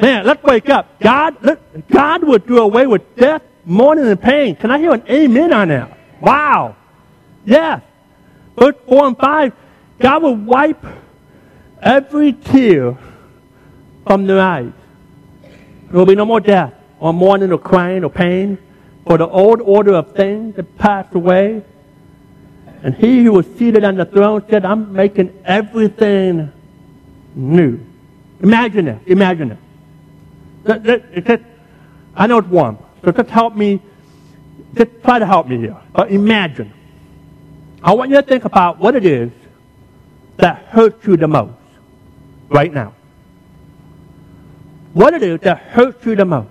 [0.00, 1.00] Man, let's wake up.
[1.00, 4.56] God, let, God will do away with death, mourning, and pain.
[4.56, 5.98] Can I hear an amen on that?
[6.20, 6.76] Wow.
[7.44, 7.82] Yes.
[8.56, 9.52] Verse 4 and 5,
[10.00, 10.84] God will wipe
[11.80, 12.96] every tear
[14.06, 14.72] from their eyes.
[15.42, 18.58] There will be no more death, or mourning, or crying, or pain,
[19.08, 21.64] for the old order of things have passed away.
[22.82, 26.52] And he who was seated on the throne said, I'm making everything
[27.34, 27.80] new.
[28.42, 29.00] Imagine it.
[29.06, 29.58] Imagine it.
[30.64, 31.40] That, that, that,
[32.14, 33.80] I know it's warm, so just help me.
[34.74, 35.76] Just try to help me here.
[35.94, 36.70] But imagine.
[37.82, 39.30] I want you to think about what it is
[40.36, 41.54] that hurts you the most
[42.50, 42.94] right now.
[44.92, 46.50] What it is that hurts you the most.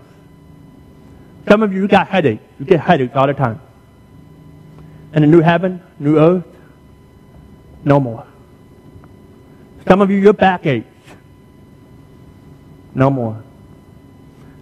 [1.48, 2.47] Some of you got headaches.
[2.60, 3.62] You get headaches all the time.
[5.14, 6.46] And a new heaven, new earth,
[7.84, 8.26] no more.
[9.88, 10.88] Some of you, your back aches.
[12.94, 13.42] No more.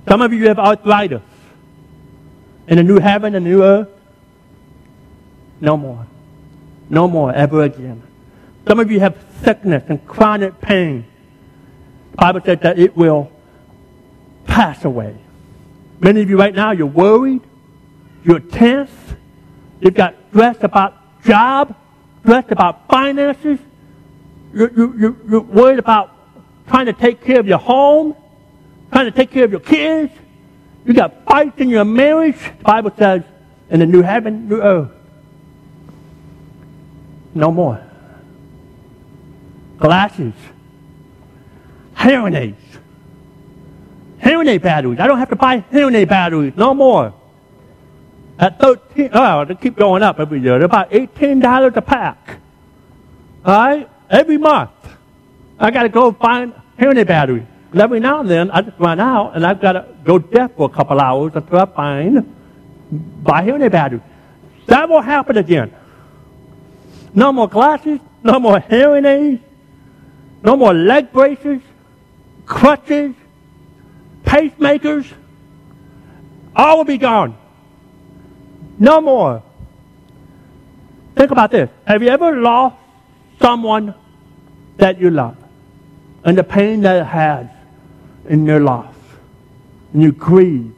[0.08, 1.22] Some of you have arthritis.
[2.68, 3.90] In a new heaven, a new earth.
[5.62, 6.06] No more.
[6.90, 8.04] No more ever again.
[8.68, 11.06] Some of you have sickness and chronic pain.
[12.12, 13.32] The Bible says that it will
[14.46, 15.16] pass away.
[16.00, 17.42] Many of you right now, you're worried.
[18.26, 18.92] You're tense.
[19.80, 21.76] You've got stress about job,
[22.22, 23.60] stress about finances.
[24.54, 26.12] You're, you're, you're worried about
[26.68, 28.16] trying to take care of your home,
[28.92, 30.12] trying to take care of your kids.
[30.86, 32.38] You got fights in your marriage.
[32.38, 33.24] The Bible says,
[33.70, 34.92] in the new heaven, new earth.
[37.36, 37.82] No more.
[39.78, 40.34] Glasses.
[41.98, 42.62] Hearing aids.
[44.22, 45.00] Hearing aid batteries.
[45.00, 46.54] I don't have to buy hearing aid batteries.
[46.56, 47.14] No more.
[48.38, 50.58] At 13, oh, they keep going up every year.
[50.58, 52.40] They're about $18 a pack.
[53.46, 53.90] All right?
[54.10, 54.72] Every month.
[55.60, 57.46] I got to go find hearing aid batteries.
[57.72, 60.52] And every now and then, I just run out and I've got to go deaf
[60.56, 62.36] for a couple hours until I find
[63.24, 64.02] buy hearing aid batteries.
[64.68, 65.74] That will happen again.
[67.14, 69.42] No more glasses, no more hearing aids,
[70.44, 71.62] no more leg braces,
[72.46, 73.16] crutches,
[74.24, 75.12] pacemakers.
[76.56, 77.38] All will be gone.
[78.78, 79.44] No more.
[81.16, 81.70] Think about this.
[81.86, 82.76] Have you ever lost
[83.42, 83.94] someone
[84.78, 85.38] that you love?
[86.24, 87.48] And the pain that it has
[88.28, 88.94] in your loss.
[89.94, 90.76] And you grieve.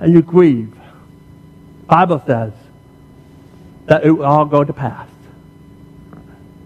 [0.00, 0.74] And you grieve.
[1.86, 2.52] Bible says
[3.86, 5.08] that it will all go to pass.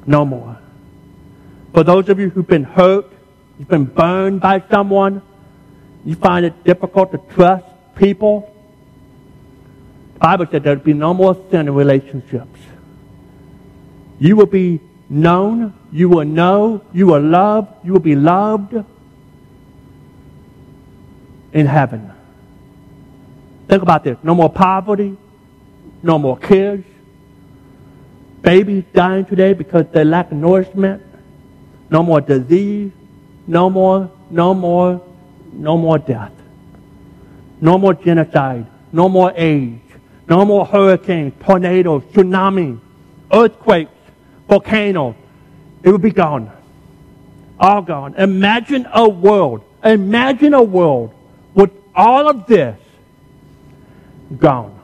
[0.06, 0.58] No more.
[1.72, 3.06] For those of you who've been hurt,
[3.58, 5.22] you've been burned by someone,
[6.04, 7.64] you find it difficult to trust
[7.96, 8.53] people,
[10.18, 12.60] Bible said there'd be no more sin in relationships.
[14.18, 18.74] You will be known, you will know, you will love, you will be loved
[21.52, 22.10] in heaven.
[23.68, 24.16] Think about this.
[24.22, 25.16] No more poverty,
[26.02, 26.84] no more kids,
[28.42, 31.02] babies dying today because they lack nourishment,
[31.90, 32.92] no more disease,
[33.46, 35.00] no more, no more,
[35.52, 36.32] no more death,
[37.60, 39.80] no more genocide, no more AIDS,
[40.28, 42.80] no more hurricanes, tornadoes, tsunamis,
[43.32, 43.90] earthquakes,
[44.48, 45.14] volcanoes.
[45.82, 46.50] It will be gone.
[47.58, 48.14] All gone.
[48.14, 49.62] Imagine a world.
[49.84, 51.14] Imagine a world
[51.54, 52.76] with all of this
[54.38, 54.80] gone.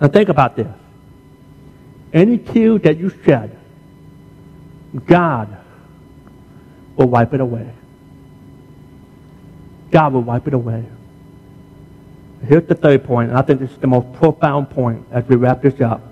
[0.00, 0.66] Now think about this.
[2.12, 3.56] Any tear that you shed,
[5.06, 5.56] God
[6.96, 7.70] will wipe it away.
[9.90, 10.84] God will wipe it away.
[12.46, 15.36] Here's the third point, and I think this is the most profound point as we
[15.36, 16.02] wrap this up.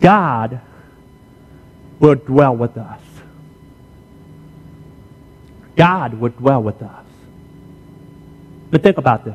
[0.00, 0.60] God
[1.98, 3.00] will dwell with us.
[5.76, 7.04] God will dwell with us.
[8.70, 9.34] But think about this.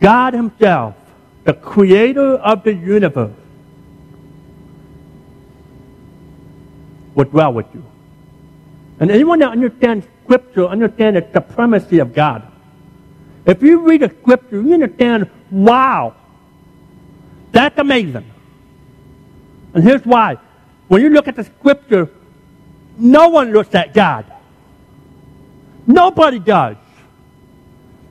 [0.00, 0.94] God Himself,
[1.44, 3.32] the creator of the universe,
[7.14, 7.84] will dwell with you.
[9.00, 12.51] And anyone that understands Scripture understands the supremacy of God.
[13.44, 16.14] If you read the scripture, you understand, wow,
[17.50, 18.30] that's amazing.
[19.74, 20.38] And here's why.
[20.88, 22.10] When you look at the scripture,
[22.98, 24.26] no one looks at God.
[25.86, 26.76] Nobody does.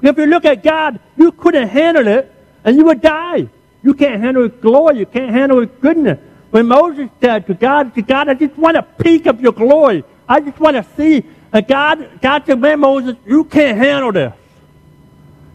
[0.02, 3.48] If you look at God, you couldn't handle it and you would die.
[3.84, 5.00] You can't handle His glory.
[5.00, 6.20] You can't handle His goodness.
[6.50, 10.04] When Moses said to God, to God, I just want a peek of your glory.
[10.28, 11.24] I just want to see.
[11.54, 14.34] And God, God said, man, Moses, you can't handle this.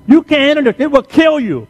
[0.06, 0.76] You can't this.
[0.78, 1.66] It will kill you.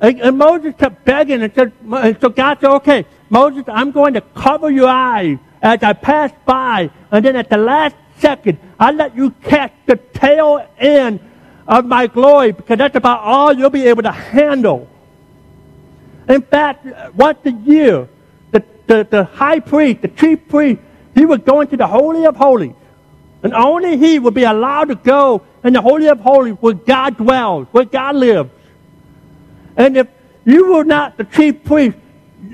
[0.00, 4.14] And, and Moses kept begging and said, and so God said, okay, Moses, I'm going
[4.14, 6.90] to cover your eyes as I pass by.
[7.10, 11.20] And then at the last second, I let you catch the tail end
[11.68, 14.88] of my glory because that's about all you'll be able to handle.
[16.28, 18.08] In fact, once a year,
[18.50, 20.80] the, the, the high priest, the chief priest,
[21.14, 22.74] he would go into the Holy of Holies.
[23.42, 27.16] And only he would be allowed to go in the Holy of Holies where God
[27.16, 28.50] dwells, where God lives.
[29.76, 30.06] And if
[30.44, 31.96] you were not the chief priest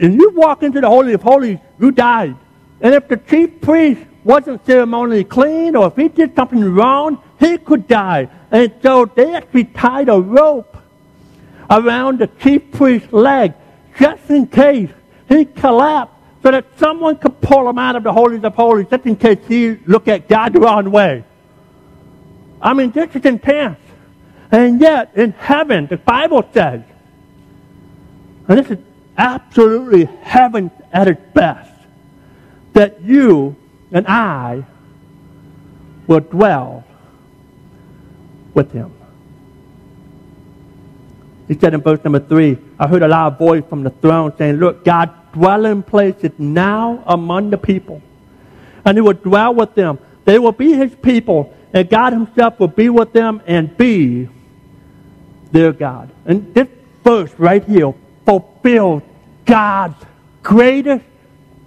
[0.01, 2.37] and you walk into the Holy of Holies, you died.
[2.81, 7.59] And if the chief priest wasn't ceremonially clean or if he did something wrong, he
[7.59, 8.29] could die.
[8.51, 10.77] And so they actually tied a rope
[11.71, 13.53] around the chief priest's leg
[13.99, 14.91] just in case
[15.29, 19.07] he collapsed so that someone could pull him out of the holies of holies just
[19.07, 21.25] in case he looked at God the wrong way.
[22.63, 23.79] I mean, this is intense.
[24.51, 26.83] And yet, in heaven, the Bible says,
[28.49, 28.79] and this is
[29.17, 31.71] absolutely heaven at its best,
[32.73, 33.57] that you
[33.93, 34.65] and I
[36.07, 36.85] will dwell
[38.55, 38.93] with him.
[41.47, 44.57] He said in verse number three, I heard a loud voice from the throne saying,
[44.57, 48.03] Look, God dwelling place is now among the people.
[48.85, 49.99] And he will dwell with them.
[50.25, 54.29] They will be his people, and God himself will be with them and be
[55.53, 56.11] their God.
[56.27, 56.69] And this
[57.03, 57.95] verse right here
[58.27, 59.03] fulfills
[59.45, 60.05] God's
[60.43, 61.05] greatest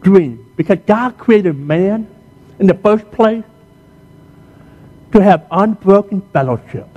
[0.01, 0.51] dream.
[0.55, 2.07] Because God created man
[2.59, 3.43] in the first place
[5.11, 6.87] to have unbroken fellowship.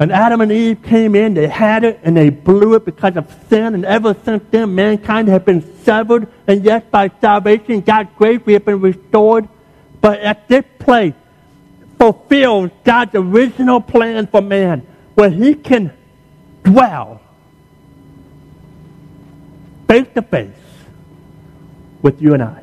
[0.00, 3.30] And Adam and Eve came in, they had it, and they blew it because of
[3.50, 3.74] sin.
[3.74, 6.26] And ever since then, mankind has been severed.
[6.46, 9.46] And yes, by salvation, God's grace, we have been restored.
[10.00, 11.12] But at this place,
[11.98, 14.86] fulfills God's original plan for man,
[15.16, 15.92] where he can
[16.64, 17.20] dwell
[19.86, 20.48] face to face
[22.00, 22.62] with you and I.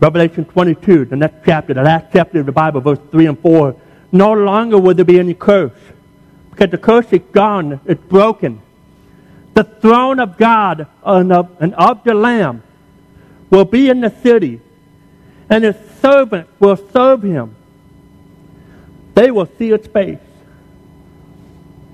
[0.00, 3.76] Revelation 22, the next chapter, the last chapter of the Bible, verse 3 and 4.
[4.12, 5.72] No longer will there be any curse,
[6.50, 8.60] because the curse is gone, it's broken.
[9.54, 12.62] The throne of God and of, and of the Lamb
[13.50, 14.60] will be in the city,
[15.48, 17.56] and his servants will serve him.
[19.14, 20.18] They will see his face.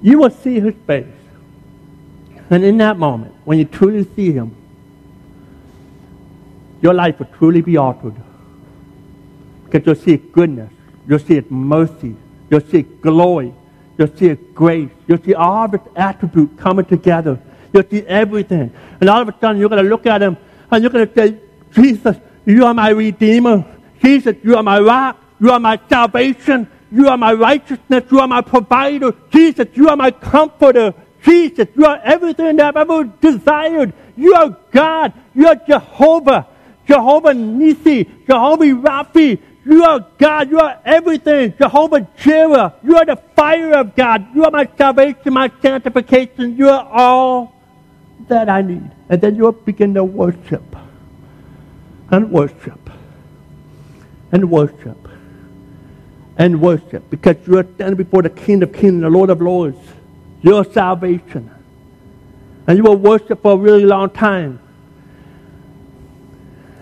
[0.03, 1.07] You will see his face.
[2.51, 4.55] And in that moment, when you truly see him,
[6.81, 8.15] your life will truly be altered.
[9.65, 10.73] Because you'll see goodness,
[11.09, 12.15] you'll see it mercy,
[12.51, 13.55] you'll see glory,
[13.97, 17.41] you'll see it grace, you'll see all of its attributes coming together.
[17.73, 18.73] You'll see everything.
[19.01, 20.37] And all of a sudden, you're going to look at him
[20.71, 21.39] and you're going to say,
[21.73, 23.65] Jesus, you are my Redeemer.
[24.03, 25.23] Jesus, you are my rock.
[25.41, 26.69] You are my salvation.
[26.91, 28.05] You are my righteousness.
[28.11, 29.15] You are my provider.
[29.31, 30.95] Jesus, you are my comforter.
[31.23, 33.93] Jesus, you are everything that I've ever desired.
[34.17, 35.13] You are God.
[35.35, 36.47] You are Jehovah.
[36.87, 39.39] Jehovah Nissi, Jehovah Raphi.
[39.65, 40.51] You are God.
[40.51, 41.55] You are everything.
[41.59, 42.75] Jehovah Jireh.
[42.85, 44.35] You are the fire of God.
[44.35, 46.57] You are my salvation, my sanctification.
[46.57, 47.55] You are all
[48.29, 48.91] that I need.
[49.09, 50.77] And then you'll begin to worship
[52.11, 52.91] and worship
[54.33, 55.09] and worship
[56.39, 59.79] and worship because you are standing before the King of Kings the Lord of Lords.
[60.43, 61.51] Your salvation.
[62.67, 64.61] And you will worship for a really long time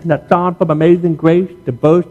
[0.01, 2.05] And that song from Amazing Grace, the verse,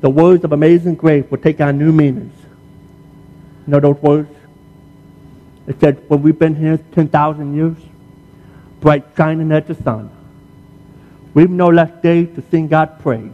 [0.00, 2.34] the words of Amazing Grace will take on new meanings.
[3.66, 4.34] You know those words?
[5.66, 7.76] It said, well, we've been here 10,000 years,
[8.80, 10.10] bright shining as the sun.
[11.34, 13.30] We've no less days to sing God praise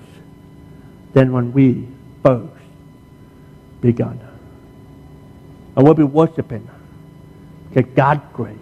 [1.12, 1.86] than when we
[2.22, 2.52] first
[3.80, 4.20] begun.
[5.76, 6.68] And we'll be worshiping
[7.68, 8.56] because God's grace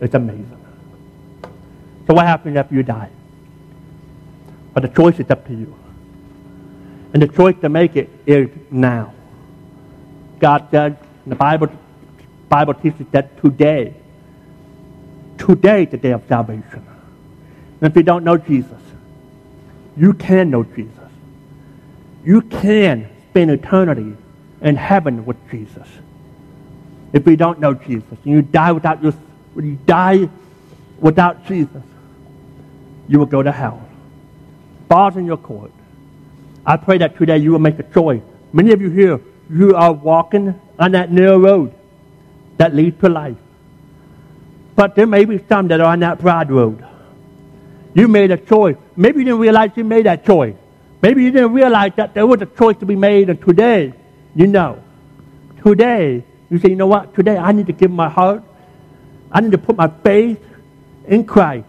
[0.00, 0.64] is amazing.
[2.06, 3.10] So what happens after you die?
[4.72, 5.74] But the choice is up to you.
[7.12, 9.12] And the choice to make it is now.
[10.38, 10.94] God says,
[11.26, 11.68] the Bible,
[12.48, 13.94] Bible teaches that today,
[15.38, 16.86] today is the day of salvation.
[17.80, 18.80] And if you don't know Jesus,
[19.96, 21.10] you can know Jesus.
[22.24, 24.16] You can spend eternity
[24.60, 25.86] in heaven with Jesus.
[27.12, 29.12] If you don't know Jesus, and you die without your,
[29.56, 30.30] you die
[30.98, 31.82] without Jesus,
[33.06, 33.86] you will go to hell
[34.92, 35.72] bars in your court.
[36.64, 38.22] I pray that today you will make a choice.
[38.52, 41.74] Many of you here, you are walking on that narrow road
[42.56, 43.36] that leads to life.
[44.76, 46.84] But there may be some that are on that broad road.
[47.94, 48.76] You made a choice.
[48.96, 50.54] Maybe you didn't realize you made that choice.
[51.02, 53.92] Maybe you didn't realize that there was a choice to be made, and today,
[54.34, 54.82] you know.
[55.64, 57.14] Today, you say, you know what?
[57.14, 58.44] Today, I need to give my heart.
[59.32, 60.40] I need to put my faith
[61.06, 61.66] in Christ.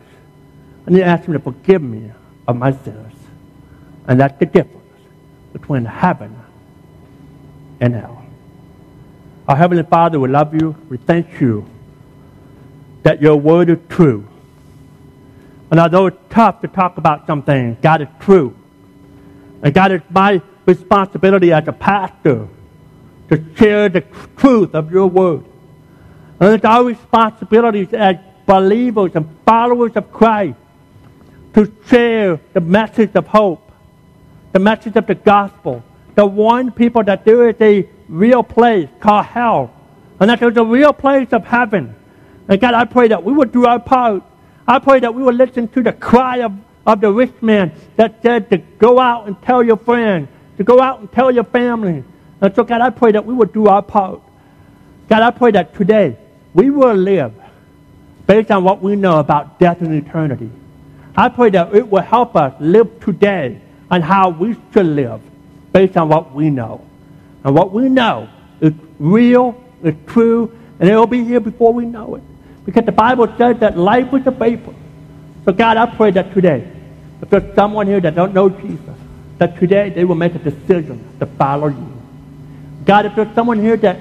[0.86, 2.12] I need to ask Him to forgive me
[2.48, 3.14] of my sins.
[4.08, 4.83] And that's the difference
[5.54, 6.36] between heaven
[7.80, 8.26] and hell.
[9.48, 10.76] Our Heavenly Father, we love you.
[10.90, 11.66] We thank you
[13.04, 14.28] that your word is true.
[15.70, 18.56] And although it's tough to talk about some things, God is true.
[19.62, 22.48] And God, it's my responsibility as a pastor
[23.30, 24.02] to share the
[24.38, 25.46] truth of your word.
[26.40, 30.58] And it's our responsibility as believers and followers of Christ
[31.54, 33.63] to share the message of hope,
[34.54, 35.84] the message of the gospel,
[36.16, 39.74] to warn people that there is a real place called hell,
[40.20, 41.96] and that there's a real place of heaven.
[42.48, 44.24] And God, I pray that we would do our part.
[44.68, 46.54] I pray that we would listen to the cry of,
[46.86, 50.80] of the rich man that said to go out and tell your friends, to go
[50.80, 52.04] out and tell your family.
[52.40, 54.22] And so, God, I pray that we would do our part.
[55.10, 56.18] God, I pray that today
[56.54, 57.34] we will live
[58.28, 60.52] based on what we know about death and eternity.
[61.16, 63.62] I pray that it will help us live today
[63.94, 65.22] on how we should live
[65.72, 66.84] based on what we know.
[67.44, 68.28] And what we know
[68.60, 72.24] is real, is true, and it will be here before we know it.
[72.66, 74.74] Because the Bible says that life is a vapor.
[75.46, 76.68] So God, I pray that today,
[77.22, 78.98] if there's someone here that don't know Jesus,
[79.38, 81.94] that today they will make a decision to follow you.
[82.86, 84.00] God, if there's someone here that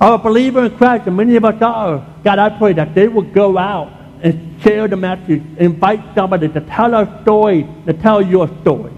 [0.00, 3.06] are a believer in Christ, and many of us are, God, I pray that they
[3.06, 3.92] will go out
[4.22, 8.92] and share the message, invite somebody to tell our story, to tell your story.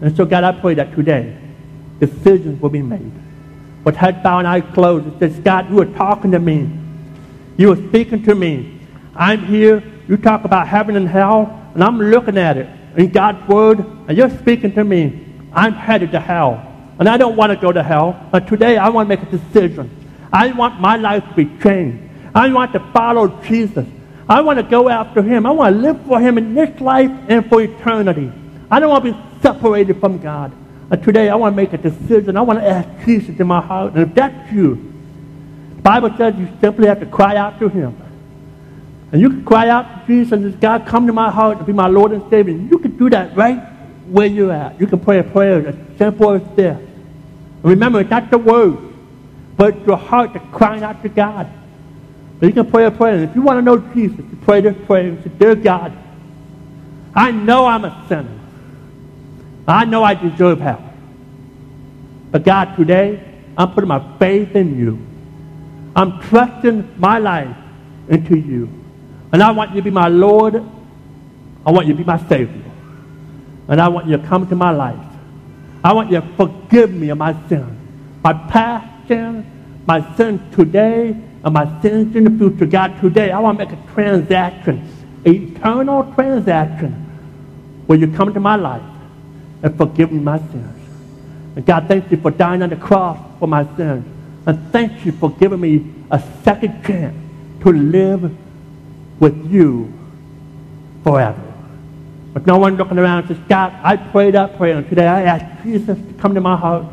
[0.00, 1.38] And so, God, I pray that today
[2.00, 3.12] decisions will be made.
[3.84, 6.70] With head bowed and eyes closed, it says, God, you are talking to me.
[7.56, 8.80] You are speaking to me.
[9.14, 9.82] I'm here.
[10.08, 14.16] You talk about heaven and hell, and I'm looking at it in God's word, and
[14.16, 15.26] you're speaking to me.
[15.52, 16.68] I'm headed to hell.
[16.98, 18.28] And I don't want to go to hell.
[18.30, 19.90] But today I want to make a decision.
[20.32, 21.98] I want my life to be changed.
[22.34, 23.86] I want to follow Jesus.
[24.32, 25.44] I want to go after him.
[25.44, 28.32] I want to live for him in this life and for eternity.
[28.70, 30.50] I don't want to be separated from God.
[30.90, 32.38] And today I want to make a decision.
[32.38, 33.92] I want to ask Jesus in my heart.
[33.92, 34.76] And if that's you,
[35.76, 37.94] the Bible says you simply have to cry out to him.
[39.12, 41.74] And you can cry out to Jesus and God come to my heart to be
[41.74, 42.56] my Lord and Savior.
[42.56, 43.58] You can do that right
[44.06, 44.80] where you're at.
[44.80, 46.78] You can pray a prayer as simple as this.
[46.78, 48.80] And remember, it's not the words,
[49.58, 51.52] but it's your heart that's crying out to God.
[52.42, 53.14] But you can pray a prayer.
[53.14, 55.96] And if you want to know Jesus, you pray this prayer and say, Dear God,
[57.14, 58.36] I know I'm a sinner.
[59.68, 60.82] I know I deserve hell.
[62.32, 63.22] But God, today,
[63.56, 64.98] I'm putting my faith in you.
[65.94, 67.56] I'm trusting my life
[68.08, 68.68] into you.
[69.32, 70.56] And I want you to be my Lord.
[71.64, 72.64] I want you to be my Savior.
[73.68, 74.98] And I want you to come to my life.
[75.84, 77.78] I want you to forgive me of my sins.
[78.24, 79.46] My past sins,
[79.86, 82.66] my sins today, and my sins in the future.
[82.66, 84.88] God, today I want to make a transaction,
[85.24, 86.92] eternal transaction,
[87.86, 88.82] where you come into my life
[89.62, 90.78] and forgive me my sins.
[91.56, 94.06] And God, thank you for dying on the cross for my sins.
[94.46, 97.16] And thank you for giving me a second chance
[97.62, 98.34] to live
[99.20, 99.92] with you
[101.04, 101.52] forever.
[102.32, 105.62] But no one looking around says, God, I prayed that prayer, and today I ask
[105.62, 106.86] Jesus to come to my heart.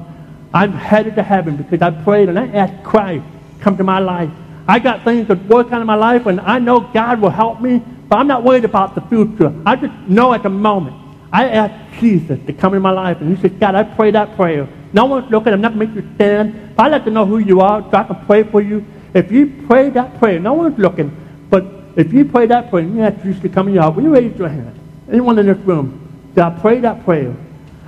[0.54, 3.24] I'm headed to heaven because I prayed and I asked Christ
[3.62, 4.32] come to my life.
[4.68, 7.60] I got things that work out in my life, and I know God will help
[7.60, 9.54] me, but I'm not worried about the future.
[9.66, 10.96] I just know at the moment.
[11.32, 14.36] I asked Jesus to come in my life, and he said, God, I pray that
[14.36, 14.68] prayer.
[14.94, 15.54] No one's looking.
[15.54, 16.76] I'm not going to make you stand.
[16.76, 18.86] But I'd like to know who you are so I can pray for you.
[19.14, 21.16] If you pray that prayer, no one's looking.
[21.50, 23.96] But if you pray that prayer, and you ask Jesus to come in your heart,
[23.96, 24.80] will you raise your hand?
[25.08, 27.36] Anyone in this room, that I pray that prayer,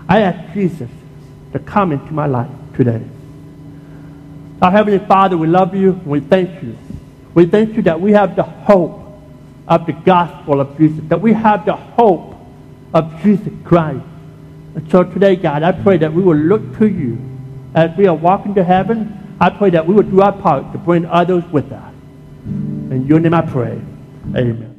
[0.08, 0.90] I ask Jesus
[1.54, 3.04] to come into my life today.
[4.62, 6.78] Our Heavenly Father, we love you and we thank you.
[7.34, 9.02] We thank you that we have the hope
[9.68, 12.36] of the gospel of Jesus, that we have the hope
[12.94, 14.06] of Jesus Christ.
[14.76, 17.18] And so today, God, I pray that we will look to you
[17.74, 19.36] as we are walking to heaven.
[19.40, 21.94] I pray that we will do our part to bring others with us.
[22.46, 23.82] In your name I pray.
[24.36, 24.71] Amen.